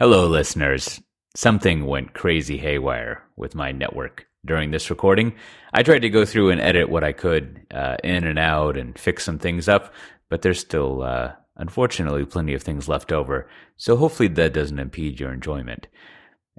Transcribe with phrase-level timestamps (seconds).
[0.00, 0.98] Hello, listeners.
[1.36, 5.34] Something went crazy haywire with my network during this recording.
[5.74, 8.98] I tried to go through and edit what I could uh, in and out and
[8.98, 9.92] fix some things up,
[10.30, 13.46] but there's still, uh, unfortunately, plenty of things left over.
[13.76, 15.86] So hopefully that doesn't impede your enjoyment.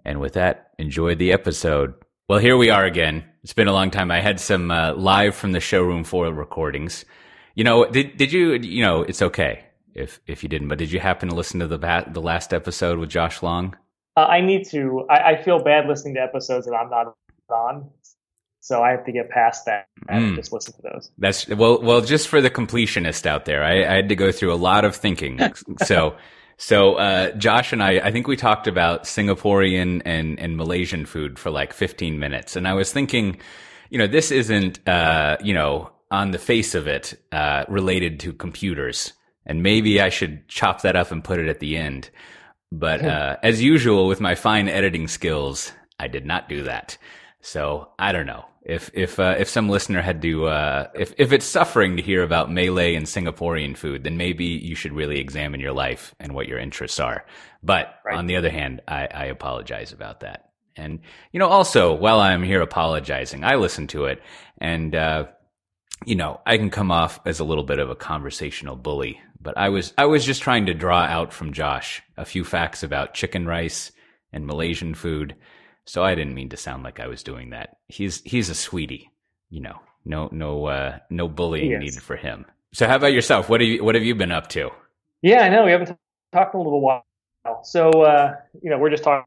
[0.05, 1.95] And with that, enjoy the episode.
[2.29, 3.23] Well, here we are again.
[3.41, 4.11] It's been a long time.
[4.11, 7.05] I had some uh, live from the showroom foil recordings.
[7.55, 8.53] You know, did did you?
[8.53, 9.63] You know, it's okay
[9.93, 10.67] if if you didn't.
[10.67, 11.77] But did you happen to listen to the
[12.11, 13.75] the last episode with Josh Long?
[14.17, 15.05] Uh, I need to.
[15.09, 17.15] I, I, feel bad listening to episodes that I'm not
[17.49, 17.89] on,
[18.59, 20.35] so I have to get past that and mm.
[20.35, 21.11] just listen to those.
[21.17, 24.53] That's well, well, just for the completionist out there, I, I had to go through
[24.53, 25.39] a lot of thinking.
[25.85, 26.17] so,
[26.57, 31.39] so uh, Josh and I, I think we talked about Singaporean and and Malaysian food
[31.39, 33.39] for like 15 minutes, and I was thinking,
[33.89, 38.33] you know, this isn't, uh, you know, on the face of it, uh, related to
[38.33, 39.13] computers,
[39.45, 42.09] and maybe I should chop that up and put it at the end.
[42.71, 46.97] But uh, as usual with my fine editing skills, I did not do that.
[47.41, 51.31] So I don't know if if uh, if some listener had to uh, if if
[51.31, 55.59] it's suffering to hear about Malay and Singaporean food, then maybe you should really examine
[55.59, 57.25] your life and what your interests are.
[57.63, 58.17] But right.
[58.17, 60.49] on the other hand, I, I apologize about that.
[60.75, 60.99] And
[61.31, 64.21] you know, also while I'm here apologizing, I listen to it,
[64.59, 65.25] and uh,
[66.05, 69.57] you know, I can come off as a little bit of a conversational bully but
[69.57, 73.13] I was I was just trying to draw out from Josh a few facts about
[73.13, 73.91] chicken rice
[74.31, 75.35] and Malaysian food.
[75.85, 77.77] So I didn't mean to sound like I was doing that.
[77.87, 79.11] He's he's a sweetie,
[79.49, 79.79] you know.
[80.05, 82.45] No no uh, no bullying needed for him.
[82.73, 83.49] So how about yourself?
[83.49, 84.69] What have you what have you been up to?
[85.21, 85.95] Yeah, I know we haven't t-
[86.31, 87.05] talked in a little while.
[87.63, 89.25] So uh, you know, we're just talking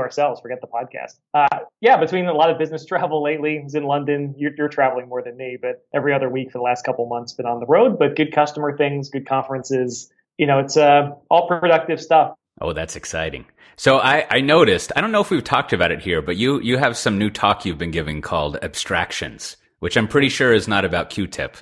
[0.00, 0.40] ourselves.
[0.40, 1.18] Forget the podcast.
[1.34, 4.34] Uh, yeah, between a lot of business travel lately, I was in London.
[4.36, 7.32] You're, you're, traveling more than me, but every other week for the last couple months,
[7.32, 7.98] been on the road.
[7.98, 10.10] But good customer things, good conferences.
[10.38, 12.34] You know, it's uh, all productive stuff.
[12.60, 13.46] Oh, that's exciting.
[13.76, 14.92] So I, I noticed.
[14.94, 17.30] I don't know if we've talked about it here, but you you have some new
[17.30, 21.56] talk you've been giving called abstractions, which I'm pretty sure is not about Q-Tip.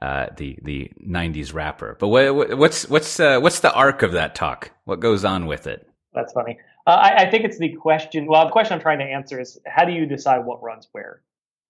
[0.00, 1.96] Uh, the the '90s rapper.
[1.98, 4.70] But what, what's what's uh, what's the arc of that talk?
[4.84, 5.88] What goes on with it?
[6.12, 6.58] That's funny.
[6.86, 8.26] Uh, I, I, think it's the question.
[8.26, 11.22] Well, the question I'm trying to answer is how do you decide what runs where?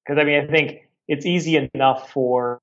[0.05, 2.61] Because I mean, I think it's easy enough for,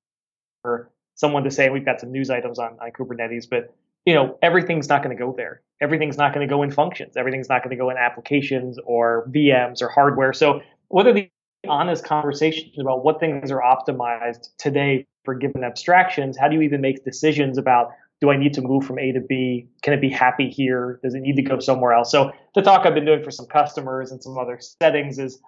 [0.62, 3.74] for someone to say we've got some news items on, on Kubernetes, but
[4.04, 5.62] you know everything's not going to go there.
[5.80, 7.16] Everything's not going to go in functions.
[7.16, 10.32] Everything's not going to go in applications or VMs or hardware.
[10.32, 11.30] So what are the
[11.68, 16.36] honest conversations about what things are optimized today for given abstractions?
[16.36, 17.92] How do you even make decisions about
[18.22, 19.68] do I need to move from A to B?
[19.82, 21.00] Can it be happy here?
[21.02, 22.12] Does it need to go somewhere else?
[22.12, 25.40] So the talk I've been doing for some customers and some other settings is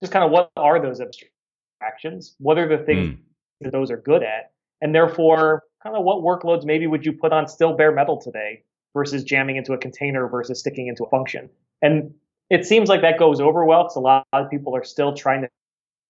[0.00, 2.34] just kind of what are those abstractions?
[2.38, 3.18] What are the things mm.
[3.60, 4.52] that those are good at?
[4.80, 8.62] And therefore, kind of what workloads maybe would you put on still bare metal today
[8.94, 11.50] versus jamming into a container versus sticking into a function?
[11.82, 12.14] And
[12.48, 15.42] it seems like that goes over well because a lot of people are still trying
[15.42, 15.48] to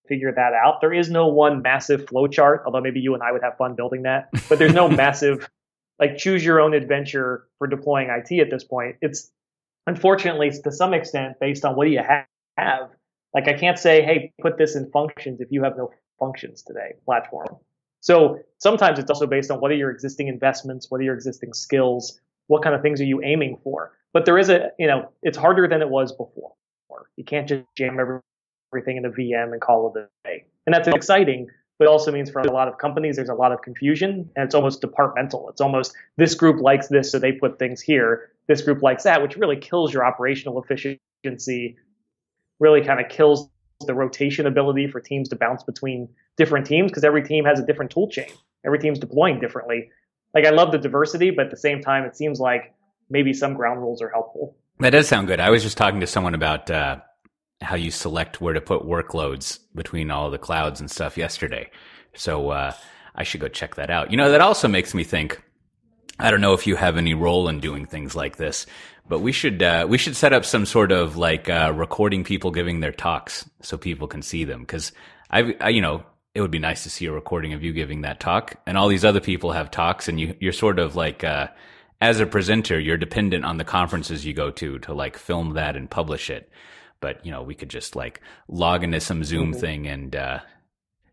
[0.07, 0.81] figure that out.
[0.81, 3.75] There is no one massive flow chart, although maybe you and I would have fun
[3.75, 5.49] building that, but there's no massive
[5.99, 8.97] like choose your own adventure for deploying IT at this point.
[9.01, 9.31] It's
[9.87, 12.03] unfortunately to some extent based on what do you
[12.57, 12.91] have.
[13.35, 16.95] Like I can't say, hey, put this in functions if you have no functions today
[17.05, 17.57] platform.
[18.01, 21.55] So sometimes it's also based on what are your existing investments, what are your existing
[21.55, 23.93] skills, what kind of things are you aiming for.
[24.13, 26.53] But there is a, you know, it's harder than it was before.
[27.17, 27.99] You can't just jam
[28.73, 30.45] everything in a VM and call it a day.
[30.67, 31.49] And that's exciting,
[31.79, 34.45] but it also means for a lot of companies there's a lot of confusion and
[34.45, 35.49] it's almost departmental.
[35.49, 38.31] It's almost this group likes this, so they put things here.
[38.47, 41.77] This group likes that, which really kills your operational efficiency,
[42.61, 43.49] really kind of kills
[43.87, 47.67] the rotation ability for teams to bounce between different teams because every team has a
[47.67, 48.31] different tool chain.
[48.65, 49.91] Every team's deploying differently.
[50.33, 52.75] Like I love the diversity, but at the same time, it seems like
[53.11, 54.57] maybe some ground rules are helpful.
[54.81, 55.41] That does sound good.
[55.41, 56.99] I was just talking to someone about uh,
[57.65, 61.71] how you select where to put workloads between all the clouds and stuff yesterday.
[62.15, 62.73] So uh,
[63.15, 64.11] I should go check that out.
[64.11, 65.41] You know, that also makes me think.
[66.19, 68.67] I don't know if you have any role in doing things like this,
[69.09, 72.53] but we should uh, we should set up some sort of like uh, recording people
[72.53, 74.61] giving their talks so people can see them.
[74.61, 74.93] Because
[75.31, 78.03] I, I, you know, it would be nice to see a recording of you giving
[78.03, 81.25] that talk, and all these other people have talks, and you you're sort of like.
[81.25, 81.49] Uh,
[82.01, 85.75] as a presenter, you're dependent on the conferences you go to to like film that
[85.75, 86.51] and publish it
[87.05, 89.61] but you know we could just like log into some zoom mm-hmm.
[89.61, 90.39] thing and uh,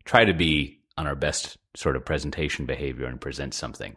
[0.06, 3.94] try to be on our best sort of presentation behavior and present something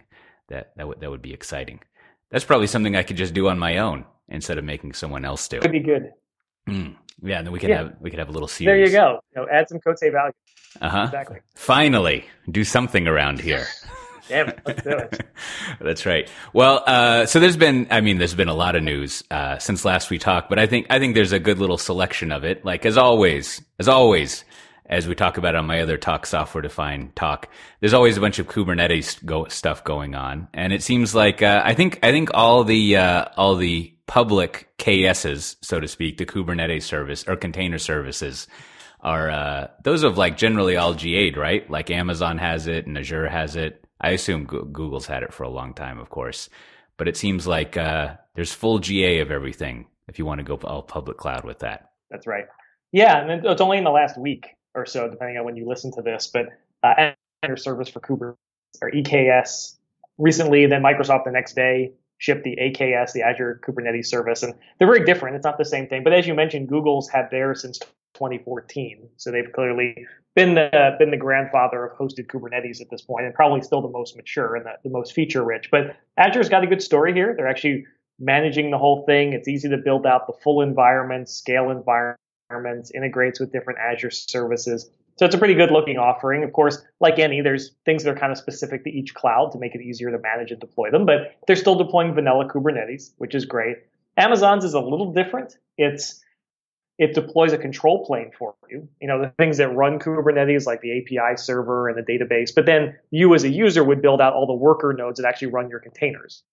[0.50, 1.80] that that would that would be exciting
[2.32, 5.48] that's probably something i could just do on my own instead of making someone else
[5.48, 5.62] do it.
[5.62, 6.12] could be good
[6.68, 6.94] mm.
[7.24, 7.84] yeah and then we could yeah.
[7.84, 9.96] have we could have a little series there you go you know, add some code
[10.02, 10.34] value
[10.82, 13.66] uh-huh exactly finally do something around here
[14.28, 15.26] Damn it, let's do it.
[15.80, 16.30] That's right.
[16.54, 19.86] Well, uh, so there's been, I mean, there's been a lot of news uh, since
[19.86, 22.66] last we talked, but I think I think there's a good little selection of it.
[22.66, 24.44] Like as always, as always,
[24.88, 27.50] as we talk about on my other talk, software defined talk,
[27.80, 31.62] there's always a bunch of Kubernetes go, stuff going on, and it seems like uh,
[31.64, 36.26] I think I think all the uh, all the public KSs, so to speak, the
[36.26, 38.48] Kubernetes service or container services
[39.02, 41.70] are uh, those of like generally all GA'd, right?
[41.70, 43.85] Like Amazon has it and Azure has it.
[44.02, 46.50] I assume Google's had it for a long time, of course,
[46.98, 50.56] but it seems like uh, there's full GA of everything if you want to go
[50.68, 51.92] all public cloud with that.
[52.12, 52.46] That's right.
[52.92, 55.92] Yeah, and it's only in the last week or so, depending on when you listen
[55.94, 56.28] to this.
[56.32, 56.48] But
[56.84, 57.12] uh,
[57.44, 58.36] Azure Service for Kubernetes
[58.82, 59.78] or EKS
[60.18, 64.88] recently, then Microsoft the next day shipped the AKS, the Azure Kubernetes Service, and they're
[64.88, 65.36] very different.
[65.36, 66.04] It's not the same thing.
[66.04, 67.80] But as you mentioned, Google's had theirs since
[68.16, 69.10] 2014.
[69.18, 70.06] So they've clearly
[70.36, 73.90] been the been the grandfather of hosted Kubernetes at this point, and probably still the
[73.90, 75.70] most mature and the, the most feature rich.
[75.72, 77.34] But Azure's got a good story here.
[77.36, 77.86] They're actually
[78.20, 79.34] managing the whole thing.
[79.34, 84.90] It's easy to build out the full environment, scale environments, integrates with different Azure services.
[85.18, 86.44] So it's a pretty good looking offering.
[86.44, 89.58] Of course, like any, there's things that are kind of specific to each cloud to
[89.58, 93.34] make it easier to manage and deploy them, but they're still deploying vanilla Kubernetes, which
[93.34, 93.78] is great.
[94.18, 95.58] Amazon's is a little different.
[95.78, 96.22] It's
[96.98, 98.88] it deploys a control plane for you.
[99.02, 102.56] You know, the things that run Kubernetes, like the API server and the database.
[102.56, 105.50] But then you as a user would build out all the worker nodes that actually
[105.50, 106.44] run your containers.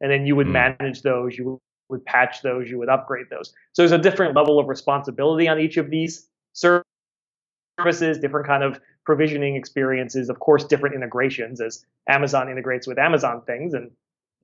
[0.00, 0.52] And then you would mm.
[0.78, 3.52] manage those, you would patch those, you would upgrade those.
[3.72, 8.80] So there's a different level of responsibility on each of these services, different kind of
[9.04, 13.90] provisioning experiences, of course, different integrations as Amazon integrates with Amazon things and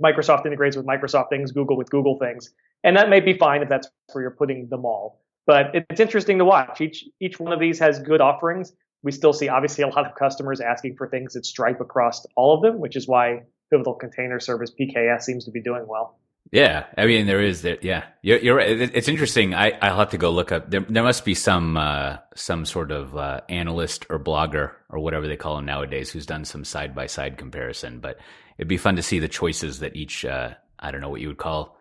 [0.03, 2.51] Microsoft integrates with Microsoft things, Google with Google things.
[2.83, 5.21] And that may be fine if that's where you're putting them all.
[5.47, 6.81] But it's interesting to watch.
[6.81, 8.73] Each each one of these has good offerings.
[9.03, 12.55] We still see obviously a lot of customers asking for things that stripe across all
[12.55, 16.19] of them, which is why Pivotal Container Service PKS seems to be doing well.
[16.53, 17.85] Yeah, I mean there is that.
[17.85, 18.69] Yeah, you're, you're, right.
[18.69, 19.55] It's interesting.
[19.55, 20.71] I I'll have to go look up.
[20.71, 25.27] There there must be some uh, some sort of uh, analyst or blogger or whatever
[25.27, 28.01] they call them nowadays who's done some side by side comparison.
[28.01, 28.19] But
[28.59, 31.29] it'd be fun to see the choices that each uh, I don't know what you
[31.29, 31.79] would call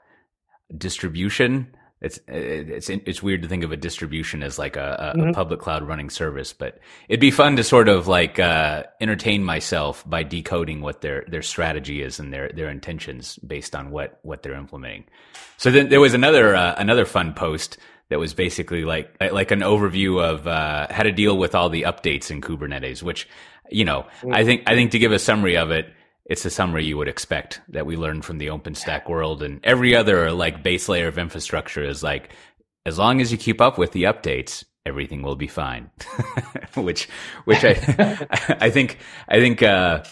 [0.76, 5.30] distribution it's it's it's weird to think of a distribution as like a, a, mm-hmm.
[5.30, 9.44] a, public cloud running service, but it'd be fun to sort of like uh, entertain
[9.44, 14.20] myself by decoding what their their strategy is and their their intentions based on what
[14.24, 15.06] what they're implementing.
[15.56, 17.78] So then there was another uh, another fun post
[18.10, 21.84] that was basically like like an overview of uh, how to deal with all the
[21.84, 23.30] updates in Kubernetes, which
[23.72, 24.34] you know mm-hmm.
[24.34, 25.86] I think I think to give a summary of it
[26.26, 29.96] it's a summary you would expect that we learned from the OpenStack world and every
[29.96, 32.32] other like base layer of infrastructure is like,
[32.86, 35.90] as long as you keep up with the updates, everything will be fine.
[36.76, 37.10] which,
[37.46, 38.28] which I,
[38.62, 40.04] I think, I think, uh,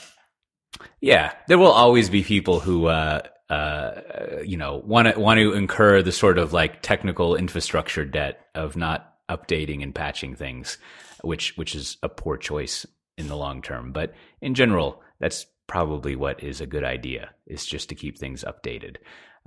[1.00, 4.02] yeah, there will always be people who, uh, uh,
[4.46, 8.78] you know, want to want to incur the sort of like technical infrastructure debt of
[8.78, 10.78] not updating and patching things,
[11.22, 12.86] which which is a poor choice
[13.18, 13.92] in the long term.
[13.92, 18.44] But in general, that's probably what is a good idea is just to keep things
[18.44, 18.98] updated.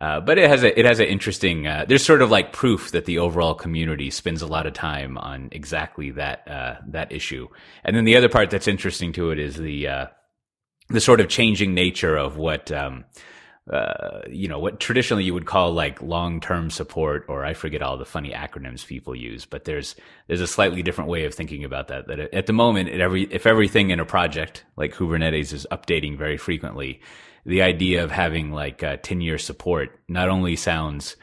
[0.01, 1.67] Uh, but it has a it has an interesting.
[1.67, 5.17] Uh, there's sort of like proof that the overall community spends a lot of time
[5.19, 7.47] on exactly that uh, that issue.
[7.85, 10.07] And then the other part that's interesting to it is the uh,
[10.89, 13.05] the sort of changing nature of what um,
[13.73, 17.97] uh, you know, what traditionally you would call like long-term support, or I forget all
[17.97, 19.97] the funny acronyms people use, but there's,
[20.27, 22.07] there's a slightly different way of thinking about that.
[22.09, 26.37] That at the moment, every, if everything in a project like Kubernetes is updating very
[26.37, 27.01] frequently,
[27.47, 31.17] the idea of having like 10 year support not only sounds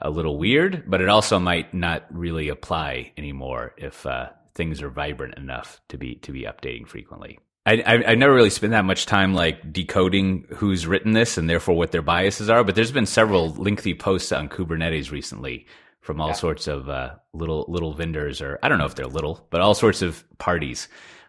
[0.00, 4.90] a little weird, but it also might not really apply anymore if, uh, things are
[4.90, 7.38] vibrant enough to be, to be updating frequently.
[7.70, 11.48] I, I, I never really spent that much time like decoding who's written this and
[11.48, 12.64] therefore what their biases are.
[12.64, 15.66] But there's been several lengthy posts on Kubernetes recently
[16.00, 16.34] from all yeah.
[16.34, 19.74] sorts of uh, little little vendors, or I don't know if they're little, but all
[19.74, 20.88] sorts of parties.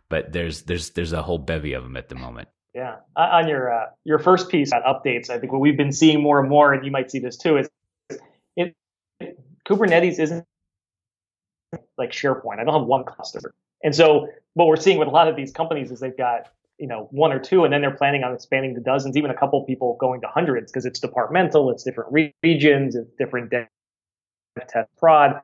[0.10, 2.48] But there's there's there's a whole bevy of them at the moment.
[2.74, 6.24] Yeah, on your uh, your first piece on updates, I think what we've been seeing
[6.24, 7.70] more and more, and you might see this too, is
[8.56, 8.76] it,
[9.70, 10.46] Kubernetes isn't
[12.00, 12.60] like SharePoint.
[12.60, 13.54] I don't have one cluster.
[13.84, 16.48] And so what we're seeing with a lot of these companies is they've got
[16.78, 19.38] you know one or two, and then they're planning on expanding to dozens, even a
[19.38, 23.68] couple people going to hundreds because it's departmental, it's different re- regions, it's different dev,
[24.68, 25.42] test, prod.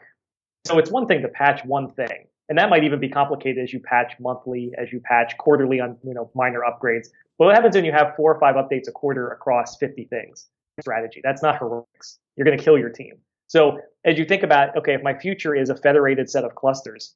[0.66, 3.72] So it's one thing to patch one thing, and that might even be complicated as
[3.72, 7.08] you patch monthly, as you patch quarterly on you know minor upgrades.
[7.38, 10.48] But what happens when you have four or five updates a quarter across 50 things?
[10.82, 11.22] Strategy.
[11.24, 12.20] That's not heroics.
[12.36, 13.14] You're going to kill your team.
[13.48, 17.16] So as you think about, okay, if my future is a federated set of clusters,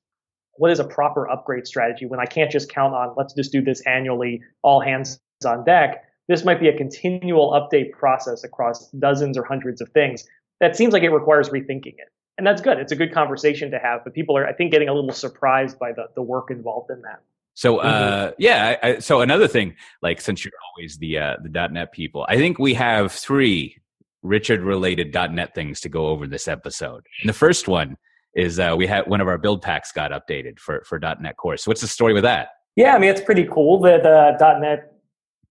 [0.55, 3.61] what is a proper upgrade strategy when I can't just count on let's just do
[3.61, 9.37] this annually, all hands on deck, this might be a continual update process across dozens
[9.37, 10.25] or hundreds of things.
[10.59, 12.09] That seems like it requires rethinking it.
[12.37, 12.77] And that's good.
[12.77, 15.77] It's a good conversation to have, but people are, I think, getting a little surprised
[15.77, 17.21] by the, the work involved in that.
[17.53, 18.35] So uh, mm-hmm.
[18.39, 22.37] yeah, I, so another thing, like since you're always the uh, the .NET people, I
[22.37, 23.75] think we have three
[24.23, 27.05] Richard related .NET things to go over this episode.
[27.21, 27.97] And the first one
[28.35, 31.57] is uh, we had one of our build packs got updated for for .NET Core.
[31.57, 32.49] So what's the story with that?
[32.75, 34.87] Yeah, I mean it's pretty cool that uh, .NET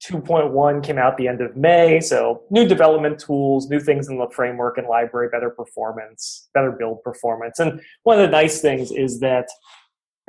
[0.02, 2.00] 2.1 came out the end of May.
[2.00, 7.02] So new development tools, new things in the framework and library, better performance, better build
[7.02, 7.58] performance.
[7.58, 9.46] And one of the nice things is that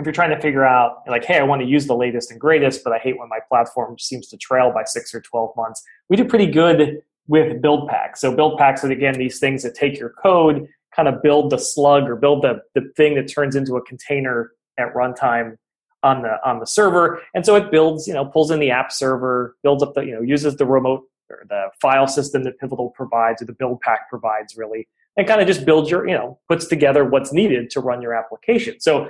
[0.02, 2.40] if you're trying to figure out like hey i want to use the latest and
[2.40, 5.84] greatest but i hate when my platform seems to trail by six or 12 months
[6.10, 9.76] we do pretty good with build packs so build packs are again these things that
[9.76, 13.56] take your code kind of build the slug or build the, the thing that turns
[13.56, 15.58] into a container at runtime
[16.04, 18.92] on the on the server and so it builds you know pulls in the app
[18.92, 22.90] server builds up the you know uses the remote or the file system that pivotal
[22.90, 26.40] provides or the build pack provides really and kind of just builds your you know
[26.50, 29.08] puts together what's needed to run your application so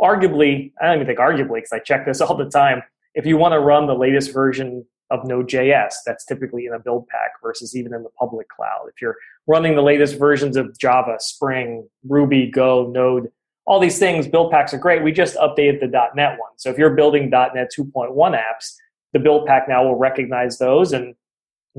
[0.00, 2.82] arguably, I don't even think arguably, because I check this all the time.
[3.14, 7.06] If you want to run the latest version of Node.js, that's typically in a build
[7.08, 8.86] pack versus even in the public cloud.
[8.88, 13.30] If you're running the latest versions of Java, Spring, Ruby, Go, Node,
[13.66, 15.02] all these things, build packs are great.
[15.02, 16.52] We just updated the .NET one.
[16.56, 18.74] So if you're building .NET 2.1 apps,
[19.12, 21.14] the build pack now will recognize those and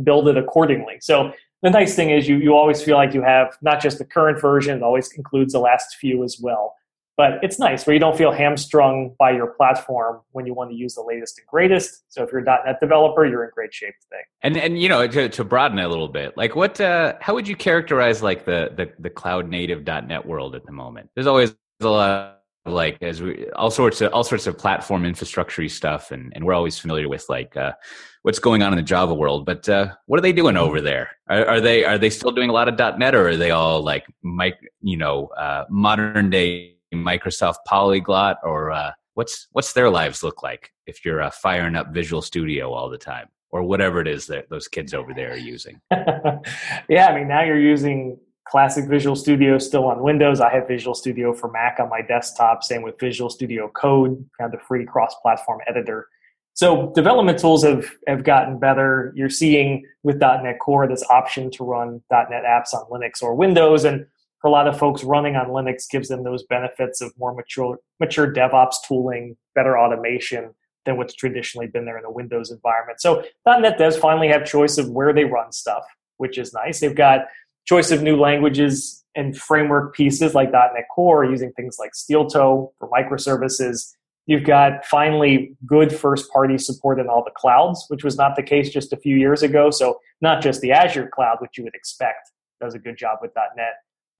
[0.03, 0.97] build it accordingly.
[1.01, 4.05] So the nice thing is you, you always feel like you have not just the
[4.05, 6.75] current version, it always includes the last few as well
[7.17, 10.75] but it's nice where you don't feel hamstrung by your platform when you want to
[10.75, 12.03] use the latest and greatest.
[12.09, 14.21] So if you're a .NET developer, you're in great shape today.
[14.41, 17.33] And and you know to, to broaden it a little bit, like what uh, how
[17.33, 21.09] would you characterize like the, the the cloud native .NET world at the moment?
[21.15, 25.05] There's always a lot of like as we all sorts of all sorts of platform
[25.05, 27.55] infrastructure stuff, and and we're always familiar with like.
[27.55, 27.73] Uh,
[28.21, 29.45] what's going on in the Java world.
[29.45, 31.11] But uh, what are they doing over there?
[31.29, 33.83] Are, are, they are they still doing a lot of .NET, or are they all
[33.83, 40.23] like Mike, you know, uh, modern day Microsoft Polyglot, or uh, what's what's their lives
[40.23, 44.07] look like if you're uh, firing up Visual Studio all the time, or whatever it
[44.07, 45.79] is that those kids over there are using?
[45.91, 50.39] yeah, I mean now you're using classic Visual Studio still on Windows.
[50.39, 52.63] I have Visual Studio for Mac on my desktop.
[52.63, 56.07] Same with Visual Studio Code, kind of the free cross-platform editor.
[56.53, 59.11] So development tools have, have gotten better.
[59.13, 63.83] You're seeing with .NET Core this option to run .NET apps on Linux or Windows,
[63.83, 64.05] and
[64.45, 67.79] for a lot of folks running on Linux gives them those benefits of more mature
[67.99, 70.53] mature DevOps tooling, better automation
[70.85, 73.01] than what's traditionally been there in a Windows environment.
[73.01, 75.83] So .NET devs finally have choice of where they run stuff,
[76.17, 76.79] which is nice.
[76.79, 77.21] They've got
[77.65, 82.87] choice of new languages and framework pieces like .NET Core using things like Steeltoe for
[82.91, 83.95] microservices.
[84.27, 88.43] You've got finally good first party support in all the clouds, which was not the
[88.43, 89.71] case just a few years ago.
[89.71, 92.29] So not just the Azure cloud, which you would expect
[92.61, 93.73] does a good job with .NET,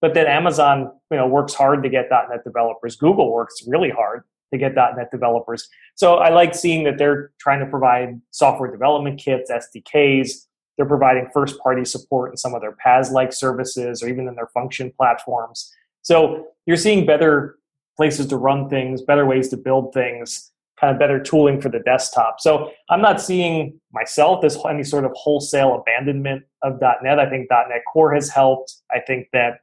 [0.05, 2.95] but then Amazon, you know, works hard to get .NET developers.
[2.95, 4.21] Google works really hard
[4.53, 5.67] to get .NET developers.
[5.95, 10.45] So I like seeing that they're trying to provide software development kits, SDKs.
[10.77, 14.93] They're providing first-party support in some of their PaaS-like services, or even in their function
[14.95, 15.73] platforms.
[16.03, 17.57] So you're seeing better
[17.97, 21.79] places to run things, better ways to build things, kind of better tooling for the
[21.79, 22.39] desktop.
[22.41, 27.17] So I'm not seeing myself as any sort of wholesale abandonment of .NET.
[27.17, 28.75] I think .NET Core has helped.
[28.91, 29.61] I think that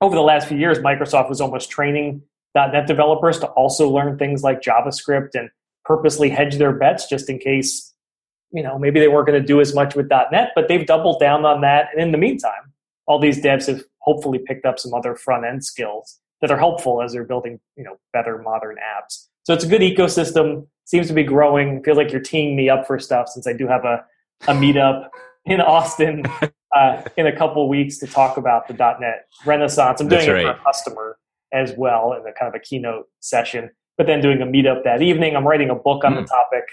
[0.00, 2.22] over the last few years, Microsoft was almost training
[2.54, 5.50] .NET developers to also learn things like JavaScript and
[5.84, 7.92] purposely hedge their bets just in case,
[8.52, 11.20] you know, maybe they weren't going to do as much with .NET, but they've doubled
[11.20, 11.88] down on that.
[11.92, 12.72] And in the meantime,
[13.06, 17.02] all these devs have hopefully picked up some other front end skills that are helpful
[17.02, 19.26] as they're building, you know, better modern apps.
[19.44, 20.66] So it's a good ecosystem.
[20.84, 21.82] Seems to be growing.
[21.82, 24.04] Feels like you're teeing me up for stuff since I do have a,
[24.48, 25.08] a meetup
[25.44, 26.24] in Austin
[26.74, 30.00] uh, in a couple weeks to talk about the .NET Renaissance.
[30.00, 30.56] I'm doing That's it right.
[30.56, 31.18] for a customer
[31.52, 35.00] as well in a kind of a keynote session, but then doing a meetup that
[35.02, 35.36] evening.
[35.36, 36.16] I'm writing a book on mm.
[36.16, 36.26] the hmm.
[36.26, 36.64] topic.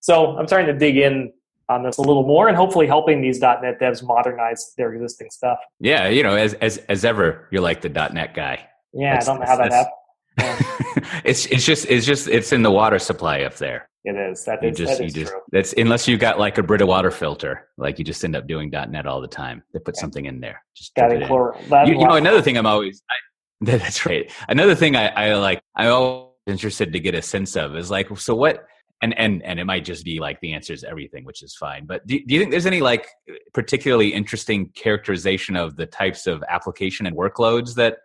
[0.00, 1.32] So I'm trying to dig in
[1.68, 5.58] on this a little more and hopefully helping these .NET devs modernize their existing stuff.
[5.78, 8.66] Yeah, you know, as as as ever, you're like the .NET guy.
[8.92, 9.94] Yeah, that's, I don't know how that happened.
[10.38, 11.20] Yeah.
[11.24, 13.89] it's it's just it's just it's in the water supply up there.
[14.04, 14.44] It is.
[14.44, 15.42] That you is, just, that is you just, true.
[15.52, 18.70] That's unless you got like a Brita water filter, like you just end up doing
[18.70, 19.62] .NET all the time.
[19.72, 20.00] They put yeah.
[20.00, 20.62] something in there.
[20.74, 21.28] Just got it.
[21.28, 23.02] You, you know, another thing I'm always.
[23.10, 23.14] I,
[23.76, 24.30] that's right.
[24.48, 25.60] Another thing I, I like.
[25.76, 28.64] I'm always interested to get a sense of is like, so what?
[29.02, 31.84] And and and it might just be like the answer is everything, which is fine.
[31.84, 33.06] But do, do you think there's any like
[33.52, 37.98] particularly interesting characterization of the types of application and workloads that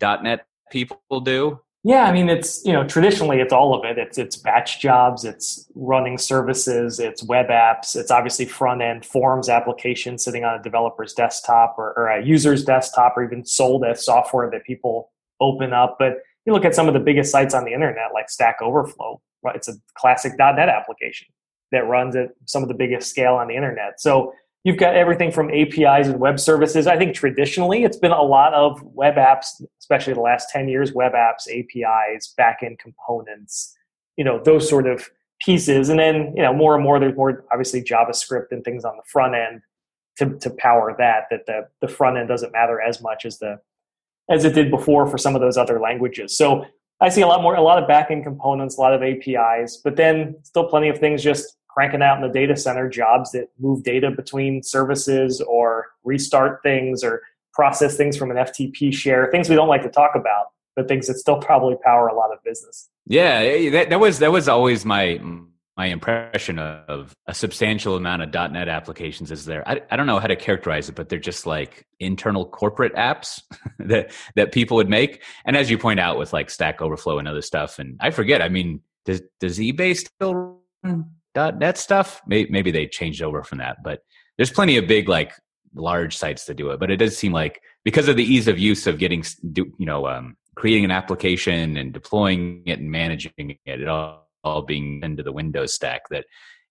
[0.00, 1.60] .NET people do?
[1.86, 3.98] Yeah, I mean it's you know traditionally it's all of it.
[3.98, 9.50] It's it's batch jobs, it's running services, it's web apps, it's obviously front end forms
[9.50, 14.02] applications sitting on a developer's desktop or, or a user's desktop, or even sold as
[14.02, 15.96] software that people open up.
[15.98, 16.14] But
[16.46, 19.20] you look at some of the biggest sites on the internet, like Stack Overflow.
[19.54, 21.28] It's a classic .NET application
[21.70, 24.00] that runs at some of the biggest scale on the internet.
[24.00, 24.32] So
[24.64, 26.86] you've got everything from APIs and web services.
[26.86, 30.92] I think traditionally it's been a lot of web apps, especially the last 10 years,
[30.92, 33.76] web apps, APIs, backend components,
[34.16, 35.08] you know, those sort of
[35.40, 35.90] pieces.
[35.90, 39.02] And then, you know, more and more, there's more obviously JavaScript and things on the
[39.06, 39.60] front end
[40.16, 43.60] to, to power that, that the, the front end doesn't matter as much as the,
[44.30, 46.38] as it did before for some of those other languages.
[46.38, 46.64] So
[47.00, 49.96] I see a lot more, a lot of backend components, a lot of APIs, but
[49.96, 53.82] then still plenty of things just cranking out in the data center jobs that move
[53.82, 57.20] data between services or restart things or
[57.52, 61.08] process things from an FTP share, things we don't like to talk about, but things
[61.08, 62.88] that still probably power a lot of business.
[63.06, 65.20] Yeah, that, that was that was always my
[65.76, 69.68] my impression of a substantial amount of .NET applications is there.
[69.68, 73.42] I, I don't know how to characterize it, but they're just like internal corporate apps
[73.80, 75.22] that that people would make.
[75.44, 78.40] And as you point out with like Stack Overflow and other stuff, and I forget.
[78.42, 80.60] I mean, does does eBay still
[81.34, 82.20] .NET stuff.
[82.26, 84.00] Maybe, maybe they changed over from that, but
[84.36, 85.32] there's plenty of big like
[85.74, 86.80] large sites to do it.
[86.80, 89.24] But it does seem like because of the ease of use of getting,
[89.56, 94.62] you know, um, creating an application and deploying it and managing it, it all, all
[94.62, 96.24] being into the Windows stack, that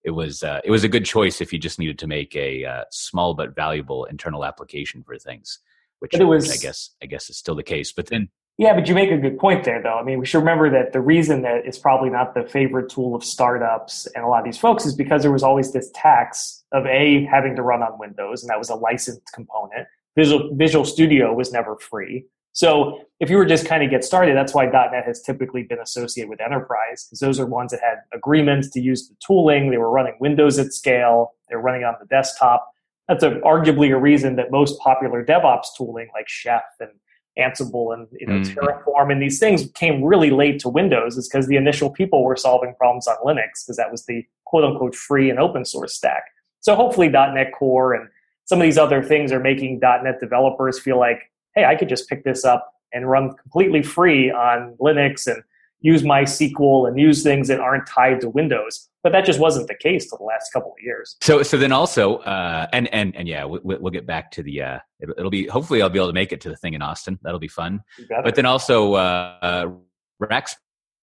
[0.04, 2.66] it was uh, it was a good choice if you just needed to make a
[2.66, 5.60] uh, small but valuable internal application for things.
[6.00, 7.94] Which, was, which I guess I guess is still the case.
[7.94, 9.98] But then yeah, but you make a good point there, though.
[9.98, 13.16] I mean, we should remember that the reason that it's probably not the favorite tool
[13.16, 16.64] of startups and a lot of these folks is because there was always this tax
[16.72, 19.88] of A, having to run on Windows, and that was a licensed component.
[20.16, 22.26] Visual, Visual Studio was never free.
[22.56, 25.80] So if you were just kind of get started, that's why .NET has typically been
[25.80, 29.72] associated with enterprise, because those are ones that had agreements to use the tooling.
[29.72, 31.32] They were running Windows at scale.
[31.50, 32.70] They're running on the desktop.
[33.08, 36.92] That's a, arguably a reason that most popular DevOps tooling like Chef and
[37.38, 38.54] Ansible and you know mm.
[38.54, 42.36] Terraform and these things came really late to Windows is because the initial people were
[42.36, 46.24] solving problems on Linux because that was the quote unquote free and open source stack.
[46.60, 48.08] So hopefully .NET Core and
[48.46, 52.08] some of these other things are making .NET developers feel like, hey, I could just
[52.08, 55.44] pick this up and run completely free on Linux and
[55.84, 59.76] use MySQL and use things that aren't tied to Windows but that just wasn't the
[59.76, 61.18] case for the last couple of years.
[61.22, 64.62] So, so then also, uh, and and and yeah, we, will get back to the.
[64.62, 66.82] Uh, it'll, it'll, be hopefully I'll be able to make it to the thing in
[66.82, 67.20] Austin.
[67.22, 67.82] That'll be fun.
[68.24, 69.72] But then also, uh,
[70.20, 70.56] Rex,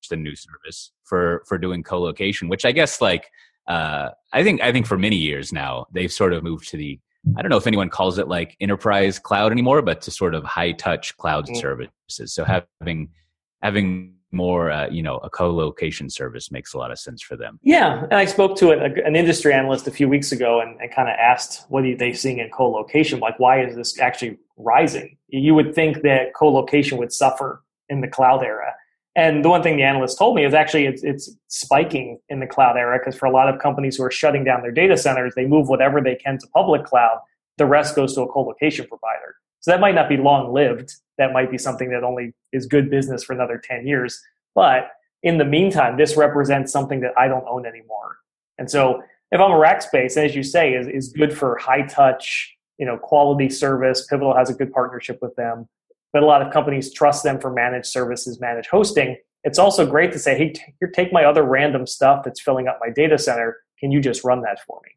[0.08, 3.30] the new service for for doing co-location, which I guess like
[3.68, 6.98] uh, I think I think for many years now they've sort of moved to the.
[7.36, 10.42] I don't know if anyone calls it like enterprise cloud anymore, but to sort of
[10.42, 11.56] high touch cloud mm-hmm.
[11.56, 12.32] services.
[12.32, 12.46] So
[12.80, 13.10] having
[13.60, 17.58] having more, uh, you know, a co-location service makes a lot of sense for them.
[17.62, 20.92] Yeah, and I spoke to an, an industry analyst a few weeks ago and, and
[20.92, 23.20] kind of asked what are they seeing in co-location?
[23.20, 25.16] Like, why is this actually rising?
[25.28, 28.72] You would think that co-location would suffer in the cloud era.
[29.16, 32.46] And the one thing the analyst told me is actually it's, it's spiking in the
[32.46, 35.34] cloud era because for a lot of companies who are shutting down their data centers,
[35.34, 37.18] they move whatever they can to public cloud.
[37.58, 39.34] The rest goes to a co-location provider.
[39.60, 40.94] So that might not be long lived.
[41.20, 44.18] That might be something that only is good business for another 10 years.
[44.54, 44.88] But
[45.22, 48.16] in the meantime, this represents something that I don't own anymore.
[48.56, 52.56] And so if I'm a Rackspace, as you say, is, is good for high touch,
[52.78, 54.06] you know, quality service.
[54.06, 55.68] Pivotal has a good partnership with them.
[56.14, 59.18] But a lot of companies trust them for managed services, managed hosting.
[59.44, 60.62] It's also great to say, hey, t-
[60.94, 63.59] take my other random stuff that's filling up my data center.
[63.78, 64.92] Can you just run that for me?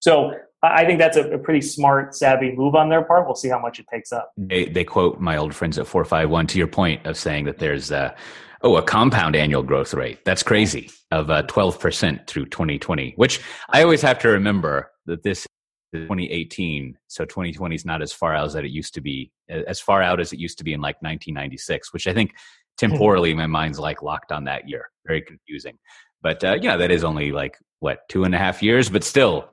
[0.00, 3.26] So I think that's a, a, pretty smart, savvy move on their part.
[3.26, 4.32] We'll see how much it takes up.
[4.36, 7.92] They, they quote my old friends at 451 to your point of saying that there's
[7.92, 8.14] a,
[8.62, 10.24] oh, a compound annual growth rate.
[10.24, 13.40] That's crazy of uh, 12% through 2020, which
[13.70, 15.46] I always have to remember that this
[15.92, 16.98] is 2018.
[17.06, 20.18] So 2020 is not as far out as it used to be, as far out
[20.20, 22.32] as it used to be in like 1996, which I think
[22.78, 24.90] temporally my mind's like locked on that year.
[25.06, 25.78] Very confusing.
[26.20, 29.50] But uh, yeah, that is only like what two and a half years, but still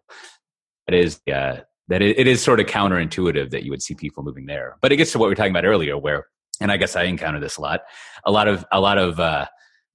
[0.87, 4.23] it is uh, that it, it is sort of counterintuitive that you would see people
[4.23, 4.77] moving there.
[4.81, 6.25] But it gets to what we were talking about earlier, where
[6.61, 7.81] and I guess I encounter this a lot.
[8.25, 9.45] A lot of a lot of uh,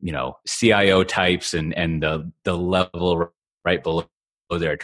[0.01, 3.33] you know CIO types and and the the level
[3.65, 4.07] right below
[4.51, 4.79] there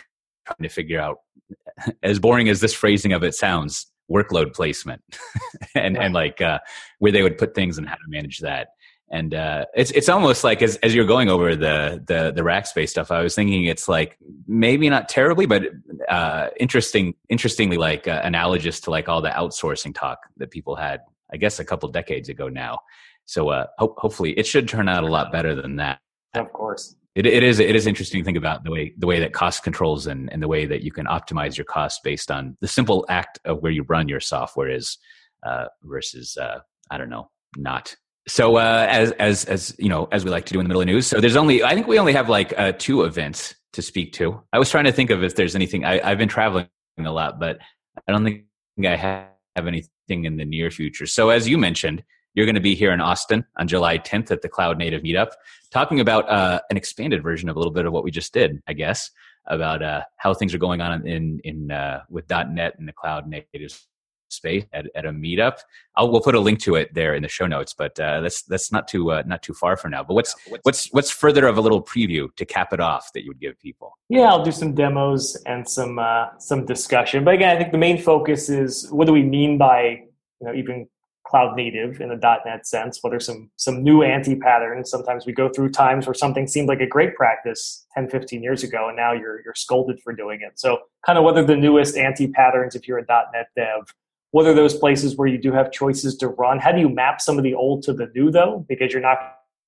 [0.46, 1.18] trying to figure out
[2.02, 5.02] as boring as this phrasing of it sounds workload placement
[5.74, 6.58] and and like uh,
[6.98, 8.68] where they would put things and how to manage that
[9.10, 12.88] and uh, it's it's almost like as as you're going over the the the Rackspace
[12.88, 15.62] stuff, I was thinking it's like maybe not terribly, but
[16.08, 21.00] uh, interesting interestingly like uh, analogous to like all the outsourcing talk that people had
[21.32, 22.80] I guess a couple decades ago now.
[23.26, 26.00] So uh, ho- hopefully it should turn out a lot better than that.
[26.34, 26.96] Of course.
[27.14, 29.62] It, it is it is interesting to think about the way the way that cost
[29.62, 33.06] controls and, and the way that you can optimize your costs based on the simple
[33.08, 34.98] act of where you run your software is
[35.44, 36.58] uh, versus uh,
[36.90, 37.96] I don't know not.
[38.28, 40.82] So uh, as as as you know as we like to do in the middle
[40.82, 41.06] of news.
[41.06, 44.42] So there's only I think we only have like uh, two events to speak to.
[44.52, 45.84] I was trying to think of if there's anything.
[45.84, 47.58] I, I've been traveling a lot, but
[48.08, 48.44] I don't think
[48.84, 51.06] I have anything in the near future.
[51.06, 52.02] So as you mentioned,
[52.34, 55.30] you're going to be here in Austin on July 10th at the Cloud Native Meetup,
[55.70, 58.62] talking about uh, an expanded version of a little bit of what we just did,
[58.66, 59.10] I guess,
[59.46, 63.28] about uh, how things are going on in in uh, with .NET and the Cloud
[63.28, 63.78] Native
[64.28, 65.58] space at, at a meetup.
[65.96, 68.42] I'll, we'll put a link to it there in the show notes, but uh, that's
[68.42, 70.02] that's not too uh, not too far for now.
[70.02, 73.30] But what's what's what's further of a little preview to cap it off that you
[73.30, 73.96] would give people?
[74.08, 77.24] Yeah, I'll do some demos and some uh, some discussion.
[77.24, 80.02] But again, I think the main focus is what do we mean by
[80.40, 80.88] you know even
[81.26, 82.98] cloud native in the .NET sense?
[83.02, 84.90] What are some some new anti patterns?
[84.90, 88.62] Sometimes we go through times where something seemed like a great practice 10, 15 years
[88.62, 90.58] ago, and now you're you're scolded for doing it.
[90.58, 93.92] So kind of what are the newest anti patterns if you're a .NET dev?
[94.36, 96.58] What are those places where you do have choices to run?
[96.58, 98.66] How do you map some of the old to the new though?
[98.68, 99.16] Because you're not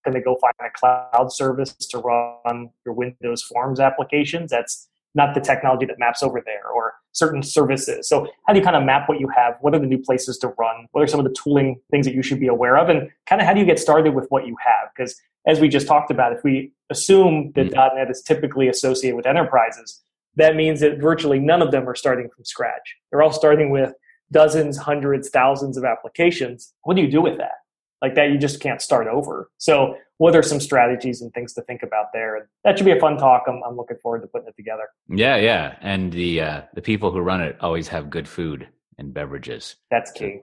[0.05, 4.51] going to go find a cloud service to run your Windows Forms applications.
[4.51, 8.11] That's not the technology that maps over there or certain services.
[8.11, 9.55] So how do you kind of map what you have?
[9.63, 10.87] What are the new places to run?
[10.93, 12.91] What are some of the tooling things that you should be aware of?
[12.91, 14.91] And kind of how do you get started with what you have?
[14.95, 17.97] Because as we just talked about, if we assume that mm-hmm.
[17.97, 20.03] .NET is typically associated with enterprises,
[20.37, 22.97] that means that virtually none of them are starting from scratch.
[23.11, 23.95] They're all starting with
[24.33, 26.75] dozens, hundreds, thousands of applications.
[26.83, 27.53] What do you do with that?
[28.01, 29.51] Like that, you just can't start over.
[29.59, 32.37] So what are some strategies and things to think about there?
[32.37, 33.45] And that should be a fun talk.
[33.49, 34.85] I'm, I'm looking forward to putting it together.
[35.09, 39.13] Yeah, yeah, and the uh, the people who run it always have good food and
[39.13, 39.77] beverages.
[39.91, 40.43] That's key.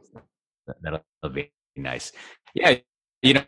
[0.68, 2.12] So that'll be nice.
[2.54, 2.78] Yeah,
[3.22, 3.44] you know,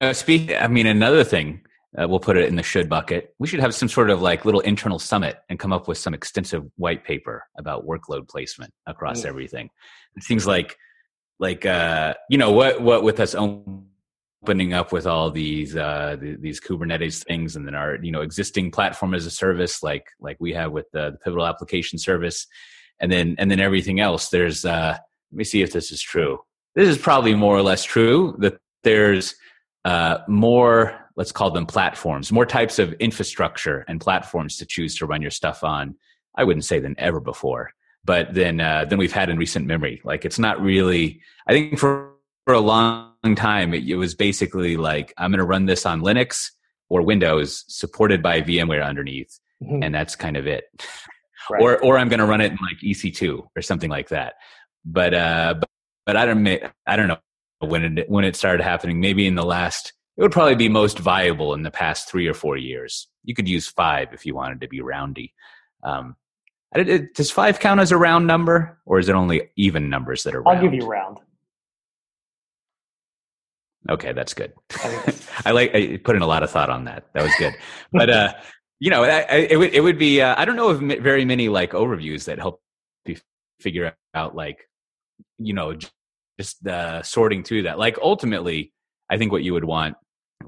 [0.00, 0.52] uh, speak.
[0.58, 1.62] I mean, another thing.
[1.98, 3.34] Uh, we'll put it in the should bucket.
[3.38, 6.12] We should have some sort of like little internal summit and come up with some
[6.12, 9.26] extensive white paper about workload placement across mm.
[9.26, 9.70] everything.
[10.16, 10.76] It seems like,
[11.38, 13.86] like uh, you know, what what with us own
[14.42, 18.70] opening up with all these uh, these Kubernetes things, and then our you know existing
[18.70, 22.46] platform as a service, like like we have with the, the Pivotal Application Service,
[23.00, 24.28] and then and then everything else.
[24.28, 24.96] There's uh,
[25.32, 26.38] let me see if this is true.
[26.74, 29.34] This is probably more or less true that there's
[29.84, 35.06] uh, more let's call them platforms, more types of infrastructure and platforms to choose to
[35.06, 35.96] run your stuff on.
[36.34, 37.70] I wouldn't say than ever before,
[38.04, 40.02] but then uh, than we've had in recent memory.
[40.04, 41.22] Like it's not really.
[41.46, 45.44] I think for for a long time, it, it was basically like, I'm going to
[45.44, 46.52] run this on Linux
[46.88, 49.38] or Windows supported by VMware underneath.
[49.62, 49.82] Mm-hmm.
[49.82, 50.64] And that's kind of it.
[51.50, 51.60] Right.
[51.60, 54.34] Or, or I'm going to run it in like EC2 or something like that.
[54.84, 55.68] But, uh, but,
[56.06, 56.46] but I don't,
[56.86, 57.18] I don't know
[57.58, 60.98] when it, when it started happening, maybe in the last, it would probably be most
[60.98, 63.08] viable in the past three or four years.
[63.24, 65.34] You could use five if you wanted to be roundy.
[65.82, 66.16] Um,
[67.14, 70.42] does five count as a round number, or is it only even numbers that are
[70.42, 70.58] round?
[70.58, 71.18] I'll give you round.
[73.88, 74.52] Okay, that's good.
[75.44, 77.04] I like I put in a lot of thought on that.
[77.14, 77.54] That was good.
[77.92, 78.34] But uh,
[78.80, 80.20] you know, I, I, it would it would be.
[80.20, 82.60] Uh, I don't know of very many like overviews that help
[83.04, 83.16] you
[83.60, 84.68] figure out like
[85.38, 85.76] you know
[86.38, 87.78] just uh, sorting through that.
[87.78, 88.72] Like ultimately,
[89.08, 89.96] I think what you would want.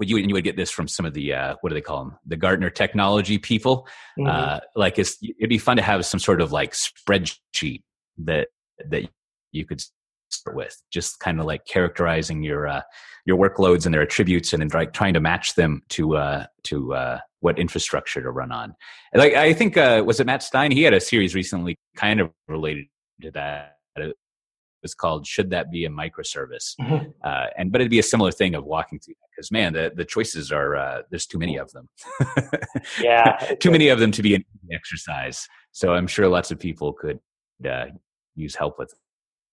[0.01, 2.19] You you would get this from some of the uh, what do they call them?
[2.27, 3.89] The Gartner technology people.
[4.19, 4.29] Mm-hmm.
[4.29, 7.83] Uh, like it's it'd be fun to have some sort of like spreadsheet
[8.19, 8.49] that
[8.91, 9.09] that
[9.53, 9.83] you could
[10.31, 12.83] start with, just kind of like characterizing your uh,
[13.25, 16.95] your workloads and their attributes, and then try, trying to match them to uh, to
[16.95, 18.75] uh, what infrastructure to run on.
[19.15, 20.71] Like I think uh, was it Matt Stine?
[20.71, 22.87] He had a series recently, kind of related
[23.23, 23.77] to that.
[24.83, 27.11] Was called "Should That Be a Microservice?" Mm-hmm.
[27.25, 29.93] Uh, and but it'd be a similar thing of walking through that because man, the
[29.95, 31.89] the choices are uh, there's too many of them.
[33.01, 35.47] yeah, too many of them to be an exercise.
[35.73, 37.19] So I'm sure lots of people could
[37.69, 37.87] uh,
[38.35, 38.93] use help with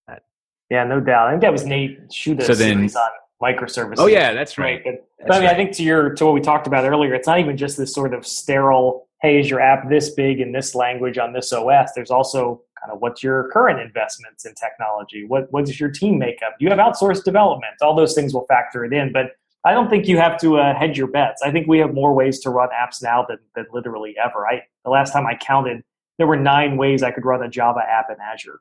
[0.07, 0.23] that.
[0.69, 1.27] yeah, no doubt.
[1.27, 3.09] I think that was Nate Schutta's so then, series on
[3.41, 3.95] microservices.
[3.97, 4.81] Oh yeah, that's right.
[4.83, 5.53] But, that's but I mean, right.
[5.53, 7.93] I think to your to what we talked about earlier, it's not even just this
[7.93, 9.07] sort of sterile.
[9.21, 11.91] Hey, is your app this big in this language on this OS?
[11.95, 15.25] There's also kind of what's your current investments in technology?
[15.25, 16.55] What what's your team makeup?
[16.59, 17.73] Do you have outsourced development?
[17.81, 19.11] All those things will factor it in.
[19.11, 19.31] But
[19.63, 21.41] I don't think you have to uh, hedge your bets.
[21.43, 24.47] I think we have more ways to run apps now than, than literally ever.
[24.47, 25.83] I the last time I counted,
[26.17, 28.59] there were nine ways I could run a Java app in Azure.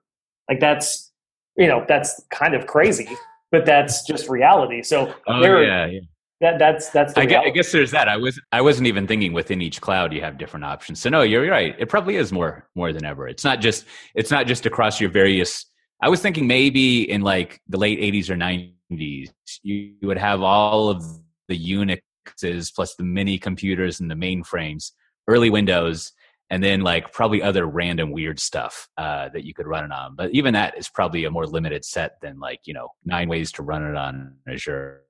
[0.48, 1.12] Like that's
[1.56, 3.08] you know that's kind of crazy
[3.50, 6.00] but that's just reality so oh, yeah, yeah.
[6.40, 8.08] That, that's that's I guess, I guess, there's that.
[8.08, 11.00] I was I wasn't even thinking within each cloud you have different options.
[11.00, 11.74] So no, you're right.
[11.78, 13.28] It probably is more more than ever.
[13.28, 15.64] It's not just it's not just across your various
[16.04, 19.30] I was thinking maybe in like the late 80s or 90s,
[19.62, 21.02] you, you would have all of
[21.48, 24.90] the Unixes plus the mini computers and the mainframes,
[25.28, 26.12] early Windows,
[26.50, 30.14] and then like probably other random weird stuff uh, that you could run it on.
[30.14, 33.50] But even that is probably a more limited set than like you know nine ways
[33.52, 35.00] to run it on Azure.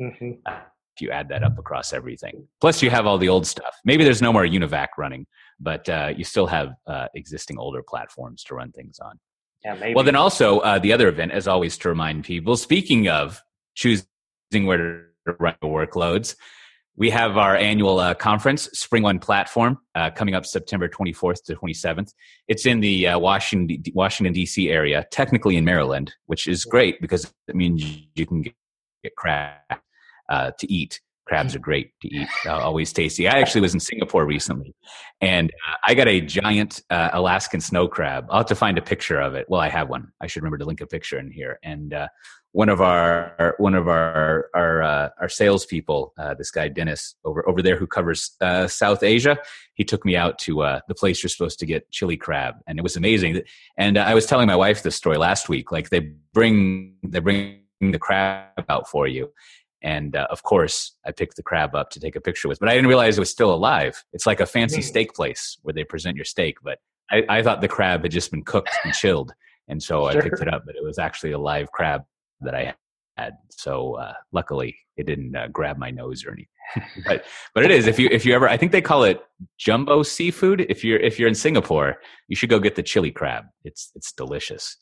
[0.00, 0.32] Mm-hmm.
[0.46, 0.60] Uh,
[0.96, 3.74] if you add that up across everything, plus you have all the old stuff.
[3.84, 5.26] Maybe there's no more UNIVAC running,
[5.58, 9.18] but uh, you still have uh, existing older platforms to run things on.
[9.64, 9.94] Yeah, maybe.
[9.94, 12.56] Well, then also uh, the other event, as always, to remind people.
[12.56, 13.40] Speaking of
[13.74, 14.06] choosing
[14.52, 16.34] where to run workloads,
[16.96, 21.54] we have our annual uh, conference, Spring One Platform, uh, coming up September 24th to
[21.54, 22.12] 27th.
[22.48, 24.68] It's in the uh, Washington, Washington D.C.
[24.68, 27.82] area, technically in Maryland, which is great because it means
[28.14, 28.44] you can
[29.02, 29.56] get, crab
[30.28, 31.00] uh, to eat.
[31.24, 33.28] Crabs are great to eat, uh, always tasty.
[33.28, 34.74] I actually was in Singapore recently,
[35.20, 38.26] and uh, I got a giant Alaskan snow crab.
[38.28, 39.46] I'll have to find a picture of it.
[39.48, 40.08] Well, I have one.
[40.20, 41.58] I should remember to link a picture in here.
[41.62, 41.94] And
[42.52, 47.46] one of our one of our our uh, our salespeople, uh, this guy Dennis over
[47.48, 49.38] over there who covers uh, South Asia,
[49.74, 52.78] he took me out to uh, the place you're supposed to get chili crab, and
[52.78, 53.42] it was amazing.
[53.78, 55.72] And uh, I was telling my wife this story last week.
[55.72, 59.32] Like they bring they bring the crab out for you,
[59.82, 62.68] and uh, of course I picked the crab up to take a picture with, but
[62.68, 64.02] I didn't realize it was still alive.
[64.12, 64.84] It's like a fancy mm.
[64.84, 66.78] steak place where they present your steak, but
[67.10, 69.32] I, I thought the crab had just been cooked and chilled.
[69.68, 70.20] And so sure.
[70.20, 72.02] I picked it up, but it was actually a live crab
[72.40, 72.74] that I
[73.16, 73.34] had.
[73.50, 76.46] So uh, luckily, it didn't uh, grab my nose or anything.
[77.06, 79.20] but but it is if you if you ever I think they call it
[79.58, 80.64] jumbo seafood.
[80.68, 81.96] If you're if you're in Singapore,
[82.28, 83.44] you should go get the chili crab.
[83.64, 84.76] It's it's delicious.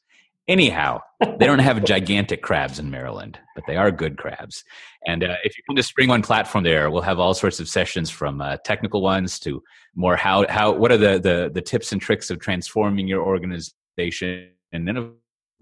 [0.50, 4.64] Anyhow, they don't have gigantic crabs in Maryland, but they are good crabs.
[5.06, 7.68] And uh, if you come to Spring One platform, there we'll have all sorts of
[7.68, 9.62] sessions from uh, technical ones to
[9.94, 14.48] more how how what are the the the tips and tricks of transforming your organization,
[14.72, 15.12] and then of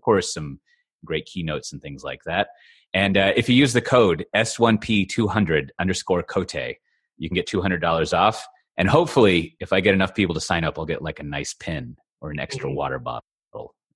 [0.01, 0.59] course some
[1.05, 2.49] great keynotes and things like that.
[2.95, 6.55] And uh, if you use the code S1P200 underscore Cote,
[7.19, 8.47] you can get $200 off.
[8.79, 11.53] And hopefully, if I get enough people to sign up, I'll get like a nice
[11.53, 12.77] pin or an extra mm-hmm.
[12.77, 13.28] water bottle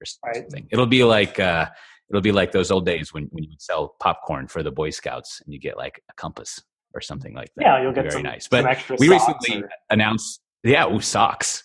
[0.03, 0.62] or something.
[0.62, 0.69] Right.
[0.71, 1.67] It'll be like uh,
[2.11, 4.91] it'll be like those old days when, when you would sell popcorn for the Boy
[4.91, 6.61] Scouts and you get like a compass
[6.95, 7.62] or something like that.
[7.62, 8.49] Yeah, you'll get very some, nice.
[8.49, 8.65] But
[8.99, 9.71] we recently or...
[9.91, 11.65] announced, yeah, ooh, socks,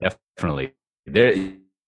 [0.00, 0.74] definitely.
[1.06, 1.34] There,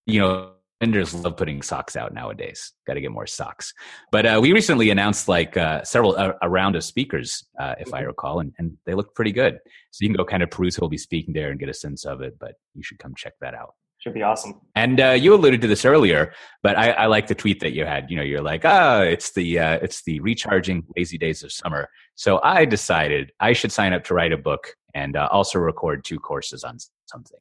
[0.06, 2.72] you know, vendors love putting socks out nowadays.
[2.87, 3.74] Got to get more socks.
[4.11, 7.92] But uh, we recently announced like uh, several uh, a round of speakers, uh, if
[7.92, 8.06] I mm-hmm.
[8.06, 9.58] recall, and, and they look pretty good.
[9.90, 12.06] So you can go kind of peruse who'll be speaking there and get a sense
[12.06, 12.38] of it.
[12.38, 13.74] But you should come check that out.
[13.98, 14.61] Should be awesome.
[14.76, 16.32] And uh, you alluded to this earlier,
[16.62, 18.08] but I, I like the tweet that you had.
[18.08, 21.88] You know, you're like, ah, it's the uh, it's the recharging lazy days of summer.
[22.14, 26.20] So I decided I should sign up to write a book and also record two
[26.20, 27.40] courses on something.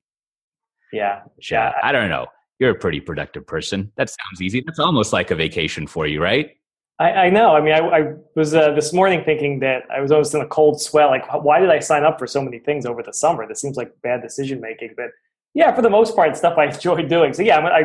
[0.91, 1.73] Yeah, yeah.
[1.83, 2.27] I don't know
[2.59, 3.91] you're a pretty productive person.
[3.97, 4.63] That sounds easy.
[4.65, 6.51] That's almost like a vacation for you, right?
[6.99, 7.55] I, I know.
[7.55, 10.47] I mean, I, I was uh, this morning thinking that I was almost in a
[10.47, 11.09] cold sweat.
[11.09, 13.47] Like, why did I sign up for so many things over the summer?
[13.47, 14.95] This seems like bad decision making.
[14.97, 15.09] But
[15.57, 17.33] yeah, for the most part, stuff I enjoy doing.
[17.33, 17.83] So yeah, I,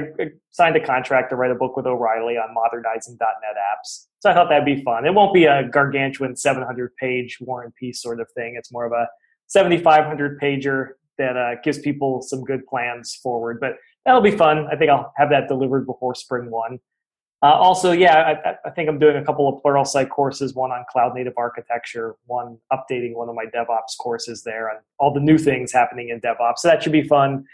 [0.50, 4.08] signed a contract to write a book with O'Reilly on modernizing .NET apps.
[4.20, 5.06] So I thought that'd be fun.
[5.06, 8.56] It won't be a gargantuan 700 page War and Peace sort of thing.
[8.58, 9.08] It's more of a
[9.46, 13.58] 7,500 pager that uh, gives people some good plans forward.
[13.58, 14.66] But that'll be fun.
[14.70, 16.78] I think I'll have that delivered before spring one.
[17.42, 20.84] Uh, also, yeah, I, I, think I'm doing a couple of Pluralsight courses, one on
[20.88, 25.36] cloud native architecture, one updating one of my DevOps courses there on all the new
[25.36, 26.58] things happening in DevOps.
[26.58, 27.44] So that should be fun.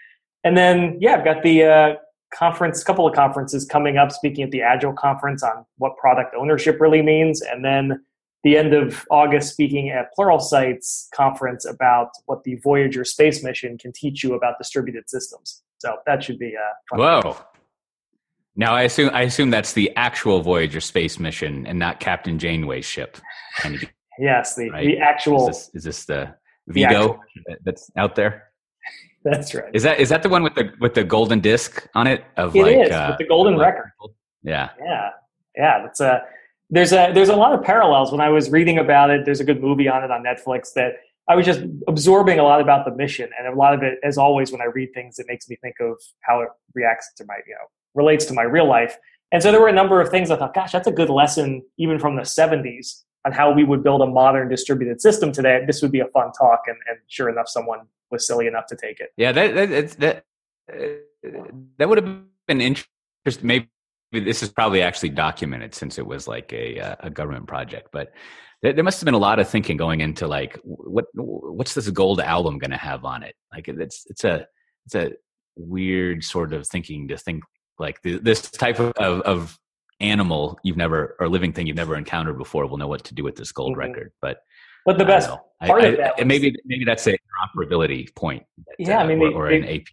[0.44, 1.94] And then, yeah, I've got the uh,
[2.32, 6.80] conference, couple of conferences coming up, speaking at the Agile conference on what product ownership
[6.80, 7.40] really means.
[7.42, 8.04] And then
[8.44, 13.76] the end of August, speaking at Plural Pluralsight's conference about what the Voyager space mission
[13.78, 15.62] can teach you about distributed systems.
[15.78, 17.36] So that should be uh, Whoa.
[18.56, 22.84] Now I assume I assume that's the actual Voyager space mission and not Captain Janeway's
[22.84, 23.16] ship.
[24.18, 24.84] yes, the right?
[24.84, 25.48] the actual.
[25.48, 26.34] Is this, is this the
[26.66, 28.47] Vigo the that's out there?
[29.24, 29.74] That's right.
[29.74, 32.24] Is that is that the one with the with the golden disc on it?
[32.36, 33.92] Of it like, is, uh, with the golden like, record.
[34.42, 34.70] Yeah.
[34.80, 35.10] Yeah.
[35.56, 35.82] Yeah.
[35.82, 36.22] That's a
[36.70, 38.12] there's a there's a lot of parallels.
[38.12, 40.94] When I was reading about it, there's a good movie on it on Netflix that
[41.28, 44.16] I was just absorbing a lot about the mission, and a lot of it, as
[44.16, 47.36] always, when I read things, it makes me think of how it reacts to my,
[47.46, 48.96] you know, relates to my real life.
[49.30, 51.62] And so there were a number of things I thought, gosh, that's a good lesson,
[51.76, 55.62] even from the ¡70s, on how we would build a modern distributed system today.
[55.66, 58.76] This would be a fun talk, and, and sure enough, someone was silly enough to
[58.76, 59.10] take it.
[59.16, 60.24] Yeah, that that
[60.78, 61.04] that,
[61.78, 63.46] that would have been interesting.
[63.46, 63.68] Maybe
[64.12, 68.12] this is probably actually documented since it was like a uh, a government project, but
[68.62, 72.20] there, must have been a lot of thinking going into like what what's this gold
[72.20, 74.46] album going to have on it like it's it's a
[74.86, 75.12] it's a
[75.56, 77.44] weird sort of thinking to think
[77.78, 79.58] like this type of, of, of
[80.00, 83.24] animal you've never or living thing you've never encountered before will know what to do
[83.24, 83.80] with this gold mm-hmm.
[83.80, 84.12] record.
[84.20, 84.42] But
[84.84, 85.28] but the best
[85.66, 88.44] part I, of that, was, maybe maybe that's an interoperability point.
[88.66, 89.84] That, yeah, uh, I mean, or, or they, an API.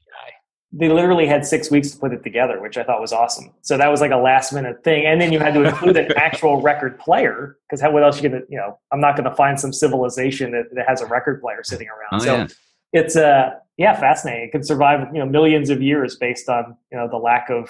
[0.71, 3.53] They literally had six weeks to put it together, which I thought was awesome.
[3.61, 6.11] So that was like a last minute thing, and then you had to include an
[6.17, 8.79] actual record player because what else you gonna you know?
[8.91, 12.21] I'm not going to find some civilization that, that, has a record player sitting around.
[12.21, 12.47] Oh, so yeah.
[12.93, 14.47] it's uh yeah fascinating.
[14.47, 17.69] It can survive you know millions of years based on you know the lack of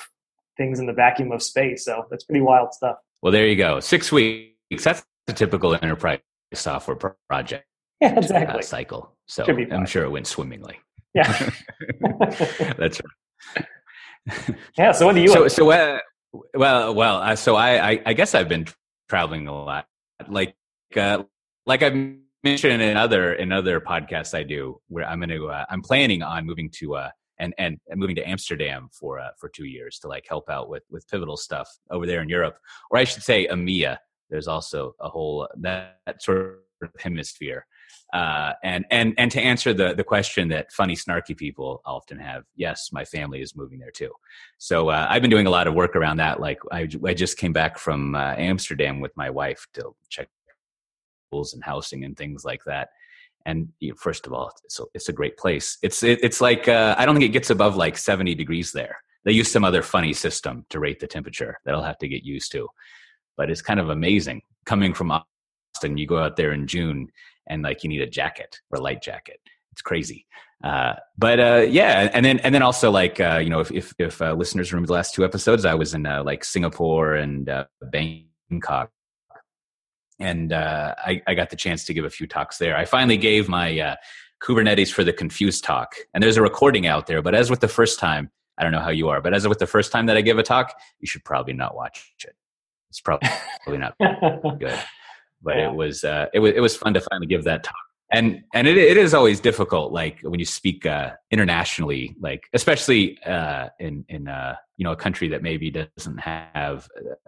[0.58, 1.86] things in the vacuum of space.
[1.86, 2.98] So that's pretty wild stuff.
[3.22, 3.80] Well, there you go.
[3.80, 4.84] Six weeks.
[4.84, 6.20] That's a typical enterprise
[6.54, 6.98] software
[7.30, 7.65] project.
[8.02, 8.60] Yeah, exactly.
[8.60, 9.15] Uh, cycle.
[9.28, 10.80] So I'm sure it went swimmingly.
[11.13, 11.32] Yeah.
[12.78, 13.02] that's
[13.56, 14.58] right.
[14.78, 14.91] yeah.
[14.91, 15.30] So what do you?
[15.30, 16.00] So so uh,
[16.54, 18.68] well well uh, so I, I, I guess I've been
[19.10, 19.88] traveling a lot
[20.28, 20.56] like
[20.96, 21.24] uh,
[21.65, 21.96] like I've
[22.44, 26.22] mentioned in other in other podcasts I do where I'm going to uh, I'm planning
[26.22, 30.08] on moving to uh and and moving to Amsterdam for uh, for two years to
[30.08, 32.58] like help out with with pivotal stuff over there in Europe,
[32.91, 33.98] or I should say EMEA.
[34.30, 37.65] There's also a whole that, that sort of hemisphere.
[38.13, 42.43] Uh, and and and to answer the the question that funny snarky people often have,
[42.56, 44.12] yes, my family is moving there too.
[44.58, 46.39] So uh, I've been doing a lot of work around that.
[46.39, 50.30] Like I, I just came back from uh, Amsterdam with my wife to check
[51.28, 52.89] schools and housing and things like that
[53.46, 55.78] and you know, first of all, it's a, it's a great place.
[55.82, 58.98] It's it, it's like uh, I don't think it gets above like 70 degrees there.
[59.24, 62.24] They use some other funny system to rate the temperature that I'll have to get
[62.24, 62.68] used to,
[63.38, 65.98] but it's kind of amazing coming from Austin.
[65.98, 67.10] You go out there in June
[67.48, 69.40] and like you need a jacket or a light jacket.
[69.72, 70.26] It's crazy.
[70.64, 73.94] Uh, but uh, yeah, and then and then also like uh, you know if if,
[74.00, 77.50] if uh, listeners remember the last two episodes, I was in uh, like Singapore and
[77.92, 78.92] Bangkok
[80.19, 82.78] and uh, I, I, got the chance to give a few talks there.
[82.78, 83.95] I finally gave my uh,
[84.41, 87.21] Kubernetes for the Confused talk, and there's a recording out there.
[87.21, 89.60] But as with the first time, I don't know how you are, but as with
[89.60, 92.36] the first time that I give a talk, you should probably not watch it.
[92.89, 93.30] It's probably
[93.63, 93.95] probably not
[94.60, 94.80] good,
[95.41, 95.69] but yeah.
[95.69, 97.75] it was uh, it was it was fun to finally give that talk.
[98.12, 103.21] And and it it is always difficult, like when you speak uh, internationally, like especially
[103.23, 106.88] uh, in in uh, you know a country that maybe doesn't have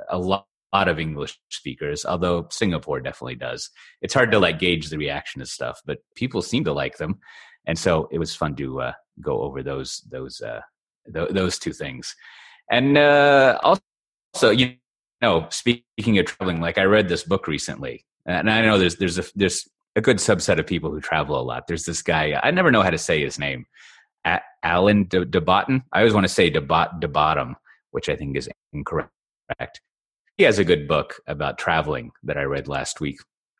[0.09, 3.69] a lot lot of English speakers, although Singapore definitely does.
[4.01, 7.19] It's hard to like gauge the reaction to stuff, but people seem to like them,
[7.65, 10.61] and so it was fun to uh, go over those those uh,
[11.13, 12.15] th- those two things.
[12.69, 14.75] And uh, also, you
[15.21, 19.19] know, speaking of traveling, like I read this book recently, and I know there's there's
[19.19, 21.67] a there's a good subset of people who travel a lot.
[21.67, 23.65] There's this guy I never know how to say his name,
[24.63, 25.41] Alan de, de.
[25.47, 27.55] I always want to say de, Bot, de Bottom,
[27.91, 29.11] which I think is incorrect
[30.37, 33.19] he has a good book about traveling that I read last week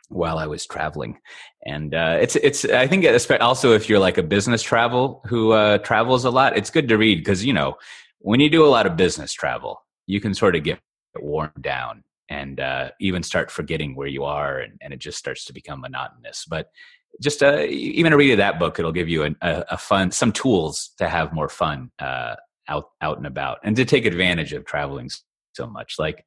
[0.10, 1.20] while I was traveling,
[1.66, 3.06] and uh, it's it's I think
[3.42, 6.98] also if you're like a business travel who uh, travels a lot, it's good to
[6.98, 7.76] read because you know
[8.20, 10.80] when you do a lot of business travel, you can sort of get
[11.20, 15.46] worn down and uh, even start forgetting where you are, and, and, it just starts
[15.46, 16.46] to become monotonous.
[16.46, 16.70] But
[17.22, 20.34] just uh, even a read of that book, it'll give you a, a, fun some
[20.34, 22.36] tools to have more fun uh,
[22.68, 25.10] out out and about, and to take advantage of traveling
[25.54, 25.96] so much.
[25.98, 26.26] Like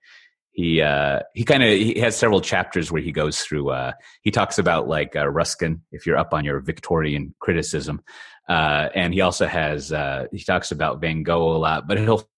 [0.61, 3.70] he uh, he kind of he has several chapters where he goes through.
[3.70, 3.92] Uh,
[4.23, 8.03] he talks about like uh, Ruskin, if you're up on your Victorian criticism,
[8.46, 12.29] uh, and he also has uh, he talks about Van Gogh a lot, but he'll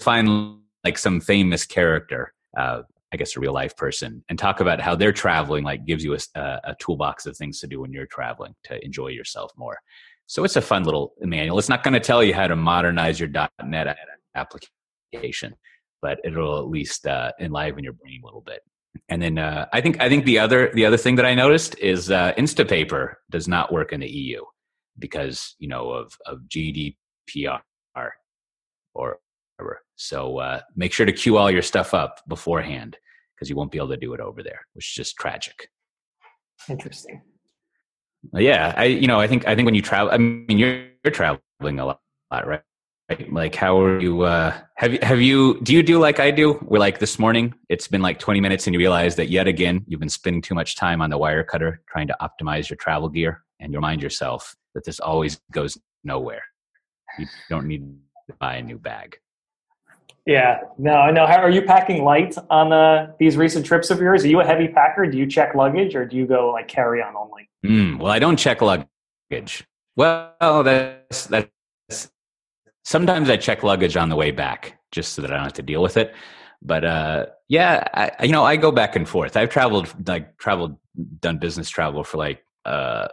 [0.00, 4.80] find like some famous character, uh, I guess a real life person, and talk about
[4.80, 5.62] how they're traveling.
[5.62, 9.08] Like gives you a, a toolbox of things to do when you're traveling to enjoy
[9.08, 9.80] yourself more.
[10.28, 11.58] So it's a fun little manual.
[11.58, 13.28] It's not going to tell you how to modernize your
[13.62, 13.96] .NET
[14.34, 15.56] application
[16.02, 18.60] but it'll at least uh, enliven your brain a little bit.
[19.08, 21.78] And then uh, I think I think the other the other thing that I noticed
[21.78, 24.42] is uh, Instapaper does not work in the EU
[24.98, 27.60] because you know of of GDPR
[28.94, 29.18] or
[29.56, 29.82] whatever.
[29.96, 32.96] So uh, make sure to queue all your stuff up beforehand
[33.34, 35.68] because you won't be able to do it over there, which is just tragic.
[36.68, 37.22] Interesting.
[38.32, 41.12] Yeah, I you know I think I think when you travel, I mean you're, you're
[41.12, 42.62] traveling a lot, right?
[43.30, 46.58] Like how are you uh have you have you do you do like i do?
[46.62, 49.84] We're like this morning it's been like 20 minutes and you realize that yet again
[49.86, 53.44] you've been spending too much time on the Wirecutter trying to optimize your travel gear
[53.60, 56.42] and you remind yourself that this always goes nowhere.
[57.18, 57.82] You don't need
[58.28, 59.18] to buy a new bag.
[60.26, 60.62] Yeah.
[60.76, 61.26] No i know.
[61.26, 64.24] How are you packing light on uh, these recent trips of yours?
[64.24, 65.06] Are you a heavy packer?
[65.06, 67.48] Do you check luggage or do you go like carry on only?
[67.64, 69.64] Mm, well i don't check luggage.
[69.94, 70.34] Well
[70.64, 71.48] that's that's
[72.86, 75.62] sometimes I check luggage on the way back just so that I don't have to
[75.62, 76.14] deal with it.
[76.62, 79.36] But uh, yeah, I, you know, I go back and forth.
[79.36, 80.76] I've traveled, like traveled,
[81.20, 83.08] done business travel for like uh,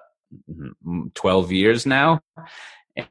[1.16, 2.22] 12 years now.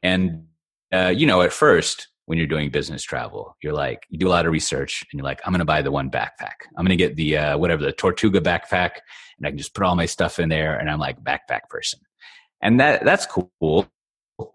[0.01, 0.45] And,
[0.93, 3.57] uh, you know, at first when you're doing business travel.
[3.61, 5.81] You're like, you do a lot of research and you're like, I'm going to buy
[5.81, 6.63] the one backpack.
[6.77, 8.91] I'm going to get the, uh, whatever, the Tortuga backpack
[9.37, 11.99] and I can just put all my stuff in there and I'm like backpack person.
[12.61, 13.89] And that, that's cool.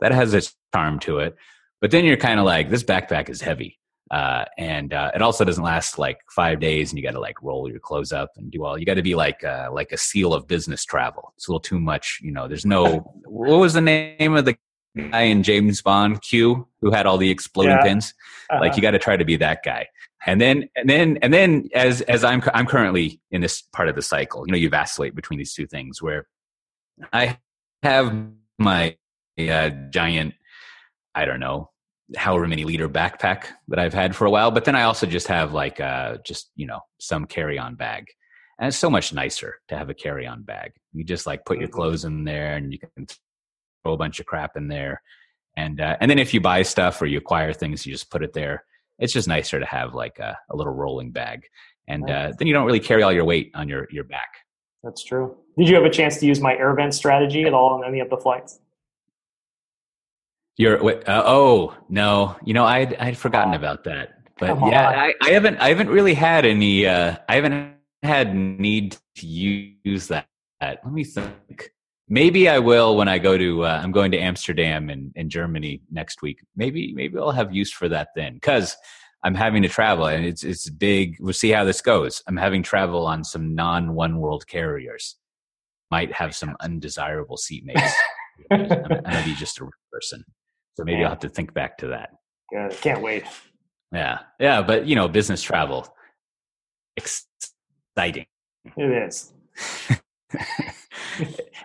[0.00, 1.36] That has its charm to it.
[1.80, 3.78] But then you're kind of like, this backpack is heavy.
[4.10, 7.42] Uh, and uh, it also doesn't last like five days, and you got to like
[7.42, 8.78] roll your clothes up and do all.
[8.78, 11.34] You got to be like uh, like a seal of business travel.
[11.36, 12.48] It's a little too much, you know.
[12.48, 13.00] There's no.
[13.26, 14.56] what was the name of the
[14.96, 17.82] guy in James Bond Q who had all the exploding yeah.
[17.82, 18.14] pins.
[18.50, 18.60] Uh-huh.
[18.60, 19.86] Like you got to try to be that guy.
[20.26, 23.94] And then and then and then as as I'm I'm currently in this part of
[23.94, 26.26] the cycle, you know, you vacillate between these two things where
[27.12, 27.38] I
[27.82, 28.26] have
[28.58, 28.96] my
[29.38, 30.34] uh, giant,
[31.14, 31.70] I don't know,
[32.16, 35.26] however many liter backpack that I've had for a while, but then I also just
[35.28, 38.06] have like uh just you know some carry on bag.
[38.58, 40.72] And it's so much nicer to have a carry on bag.
[40.92, 41.76] You just like put your mm-hmm.
[41.76, 43.06] clothes in there and you can
[43.82, 45.00] throw a bunch of crap in there.
[45.56, 48.22] And uh, and then if you buy stuff or you acquire things, you just put
[48.22, 48.64] it there.
[48.98, 51.42] It's just nicer to have like a, a little rolling bag,
[51.86, 54.28] and uh, then you don't really carry all your weight on your your back.
[54.84, 55.36] That's true.
[55.56, 57.98] Did you have a chance to use my air vent strategy at all on any
[58.00, 58.60] of the flights?
[60.58, 65.14] You're uh, oh no, you know I'd I'd forgotten about that, but Come yeah, I,
[65.22, 66.84] I, haven't I haven't really had any.
[66.84, 70.26] Uh, I haven't had need to use that.
[70.60, 71.70] Let me think.
[72.08, 73.64] Maybe I will when I go to.
[73.64, 76.40] Uh, I'm going to Amsterdam in, in Germany next week.
[76.56, 78.76] Maybe maybe I'll have use for that then, because
[79.22, 81.16] I'm having to travel and it's it's big.
[81.20, 82.22] We'll see how this goes.
[82.26, 85.16] I'm having travel on some non oneworld carriers.
[85.90, 87.92] Might have some undesirable seatmates.
[88.50, 90.24] I'm, I'm gonna be just a person,
[90.78, 92.10] so maybe I'll have to think back to that.
[92.52, 92.70] Good.
[92.80, 93.24] Can't wait.
[93.92, 95.92] Yeah, yeah, but you know, business travel,
[96.96, 98.26] exciting.
[98.76, 99.32] It is.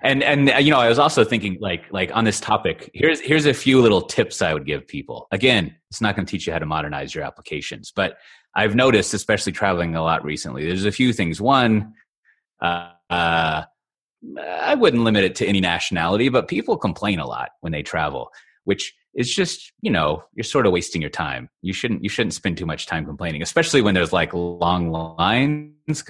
[0.01, 3.45] and and you know i was also thinking like like on this topic here's here's
[3.45, 6.53] a few little tips i would give people again it's not going to teach you
[6.53, 8.17] how to modernize your applications but
[8.55, 11.93] i've noticed especially traveling a lot recently there's a few things one
[12.61, 13.63] uh, uh,
[14.39, 18.31] i wouldn't limit it to any nationality but people complain a lot when they travel
[18.63, 22.33] which is just you know you're sort of wasting your time you shouldn't you shouldn't
[22.33, 26.03] spend too much time complaining especially when there's like long lines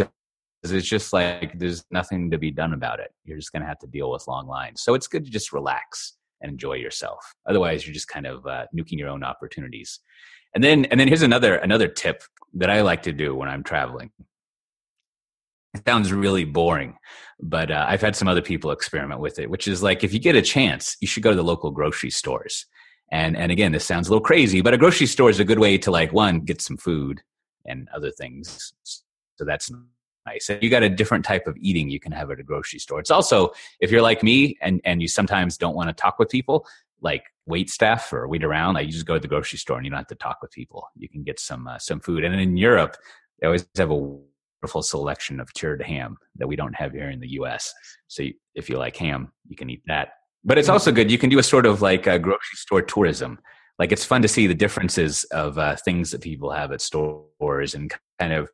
[0.63, 3.11] because it's just like there's nothing to be done about it.
[3.25, 4.81] You're just going to have to deal with long lines.
[4.81, 7.33] So it's good to just relax and enjoy yourself.
[7.45, 9.99] Otherwise, you're just kind of uh, nuking your own opportunities.
[10.55, 12.23] And then, and then here's another another tip
[12.53, 14.11] that I like to do when I'm traveling.
[15.73, 16.95] It sounds really boring,
[17.41, 20.19] but uh, I've had some other people experiment with it, which is like if you
[20.19, 22.67] get a chance, you should go to the local grocery stores.
[23.13, 25.59] And and again, this sounds a little crazy, but a grocery store is a good
[25.59, 27.21] way to like one get some food
[27.63, 28.73] and other things.
[29.35, 29.71] So that's
[30.25, 30.49] nice.
[30.61, 32.99] You got a different type of eating you can have at a grocery store.
[32.99, 36.29] It's also, if you're like me and, and you sometimes don't want to talk with
[36.29, 36.65] people,
[37.01, 39.85] like wait staff or wait around, like you just go to the grocery store and
[39.85, 40.87] you don't have to talk with people.
[40.95, 42.23] You can get some uh, some food.
[42.23, 42.97] And in Europe,
[43.39, 47.19] they always have a wonderful selection of cured ham that we don't have here in
[47.19, 47.71] the U.S.
[48.07, 50.13] So you, if you like ham, you can eat that.
[50.45, 51.09] But it's also good.
[51.09, 53.39] You can do a sort of like a grocery store tourism.
[53.79, 57.73] Like it's fun to see the differences of uh, things that people have at stores
[57.73, 58.49] and kind of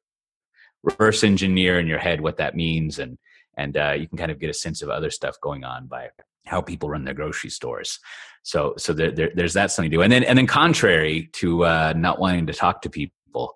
[0.83, 3.17] reverse engineer in your head what that means and
[3.57, 6.09] and uh, you can kind of get a sense of other stuff going on by
[6.45, 7.99] how people run their grocery stores
[8.43, 11.65] so so there, there, there's that something to do and then and then contrary to
[11.65, 13.55] uh, not wanting to talk to people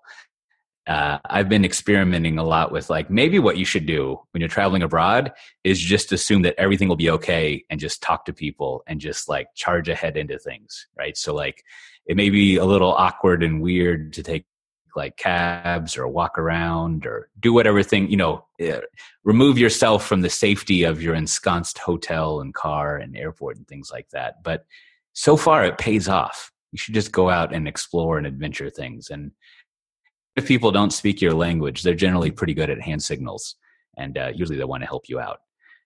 [0.86, 4.48] uh, I've been experimenting a lot with like maybe what you should do when you're
[4.48, 5.32] traveling abroad
[5.62, 9.28] is just assume that everything will be okay and just talk to people and just
[9.28, 11.16] like charge ahead into things, right?
[11.16, 11.64] So like
[12.06, 14.44] it may be a little awkward and weird to take
[14.96, 18.80] like cabs or walk around or do whatever thing you know uh,
[19.24, 23.90] remove yourself from the safety of your ensconced hotel and car and airport and things
[23.92, 24.42] like that.
[24.42, 24.66] But
[25.14, 26.52] so far it pays off.
[26.72, 29.10] You should just go out and explore and adventure things.
[29.10, 29.30] And
[30.36, 33.56] if people don't speak your language they're generally pretty good at hand signals
[33.96, 35.38] and uh, usually they want to help you out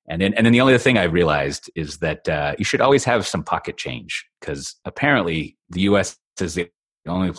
[0.09, 2.81] and then and then the only other thing i realized is that uh, you should
[2.81, 6.69] always have some pocket change because apparently the us is the
[7.07, 7.33] only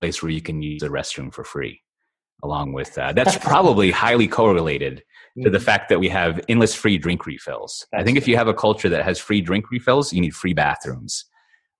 [0.00, 1.80] place where you can use a restroom for free
[2.42, 3.14] along with that.
[3.14, 5.02] That's probably highly correlated
[5.42, 5.64] to the mm-hmm.
[5.64, 7.86] fact that we have endless free drink refills.
[7.92, 10.34] That's I think if you have a culture that has free drink refills, you need
[10.34, 11.24] free bathrooms.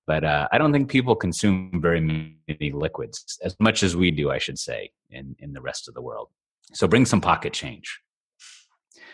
[0.06, 4.30] But uh, I don't think people consume very many liquids as much as we do,
[4.30, 6.28] I should say, in, in the rest of the world.
[6.72, 8.00] So bring some pocket change.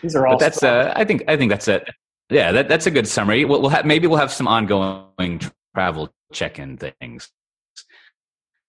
[0.02, 0.34] These are all.
[0.34, 1.82] But that's uh, I think I think that's a
[2.28, 3.44] yeah that, that's a good summary.
[3.44, 5.40] We'll, we'll have maybe we'll have some ongoing
[5.74, 7.30] travel check-in things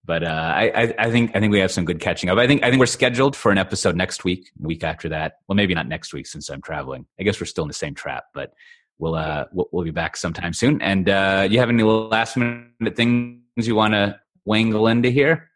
[0.06, 2.36] but uh, I, I, think I think we have some good catching up.
[2.36, 5.36] I think I think we're scheduled for an episode next week, week after that.
[5.48, 7.06] Well, maybe not next week since I'm traveling.
[7.18, 8.52] I guess we're still in the same trap, but
[8.98, 10.80] we'll uh, we'll, we'll be back sometime soon.
[10.82, 15.50] And uh, you have any last minute things you want to wangle into here?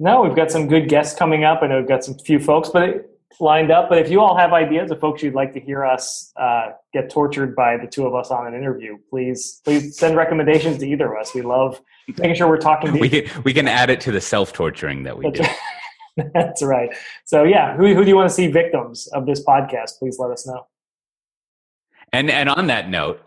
[0.00, 1.62] No, we've got some good guests coming up.
[1.62, 3.08] I know we've got some few folks, but
[3.40, 3.88] lined up.
[3.88, 7.10] But if you all have ideas of folks you'd like to hear us uh, get
[7.10, 11.12] tortured by the two of us on an interview, please please send recommendations to either
[11.12, 11.34] of us.
[11.34, 11.80] We love
[12.18, 12.92] making sure we're talking.
[12.92, 15.44] To we can, we can add it to the self torturing that we That's do.
[15.44, 16.30] right.
[16.34, 16.90] That's right.
[17.24, 19.98] So yeah, who who do you want to see victims of this podcast?
[19.98, 20.66] Please let us know.
[22.14, 23.20] And and on that note,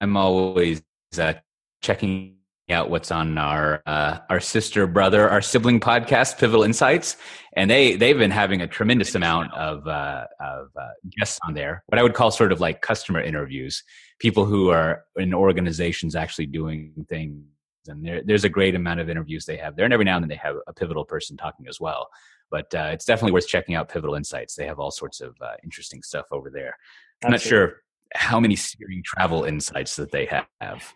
[0.00, 0.80] I'm always
[1.18, 1.34] uh,
[1.82, 2.38] checking
[2.70, 7.18] out what's on our uh, our sister brother our sibling podcast pivotal insights.
[7.56, 11.84] And they they've been having a tremendous amount of uh, of uh, guests on there.
[11.88, 13.84] What i would call sort of like customer interviews.
[14.18, 17.44] People who are in organizations actually doing things.
[17.86, 19.84] And there, there's a great amount of interviews they have there.
[19.84, 22.08] And every now and then they have a pivotal person talking as well.
[22.50, 24.54] But uh, it's definitely worth checking out pivotal insights.
[24.54, 26.74] They have all sorts of uh, interesting stuff over there.
[27.22, 27.82] I'm not sure
[28.14, 30.94] how many steering travel insights that they have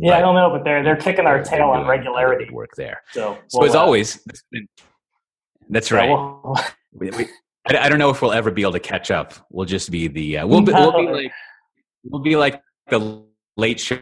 [0.00, 2.48] yeah, I don't know, but they're they're kicking our tail on regularity.
[2.52, 3.02] Work there.
[3.10, 4.24] So, so as uh, always,
[5.68, 6.08] that's right.
[6.08, 6.56] We'll,
[6.92, 7.26] we, we,
[7.66, 9.34] I, I, don't know if we'll ever be able to catch up.
[9.50, 11.32] We'll just be the uh, we'll be, we'll be like
[12.04, 13.24] we'll be like the
[13.56, 13.98] late show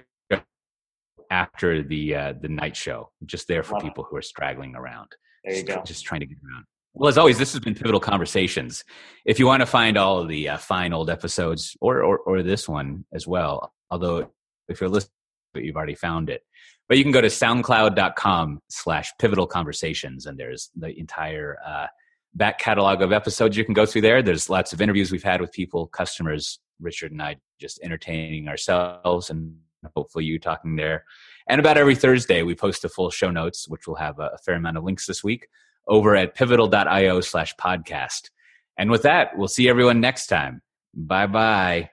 [1.30, 5.08] after the uh, the night show, just there for people who are straggling around.
[5.44, 5.82] There you just, go.
[5.82, 6.66] Just trying to get around.
[6.98, 8.82] Well, as always, this has been Pivotal Conversations.
[9.26, 12.42] If you want to find all of the uh, fine old episodes, or, or or
[12.42, 14.30] this one as well, although
[14.68, 15.12] if you're listening
[15.52, 16.42] but you've already found it.
[16.88, 21.86] But you can go to soundcloud.com slash pivotal conversations, and there's the entire uh,
[22.34, 24.22] back catalog of episodes you can go through there.
[24.22, 29.28] There's lots of interviews we've had with people, customers, Richard and I just entertaining ourselves,
[29.28, 29.54] and
[29.94, 31.04] hopefully you talking there.
[31.46, 34.38] And about every Thursday, we post the full show notes, which will have a, a
[34.38, 35.46] fair amount of links this week
[35.86, 38.30] over at pivotal.io slash podcast.
[38.76, 40.62] And with that, we'll see everyone next time.
[40.94, 41.90] Bye bye.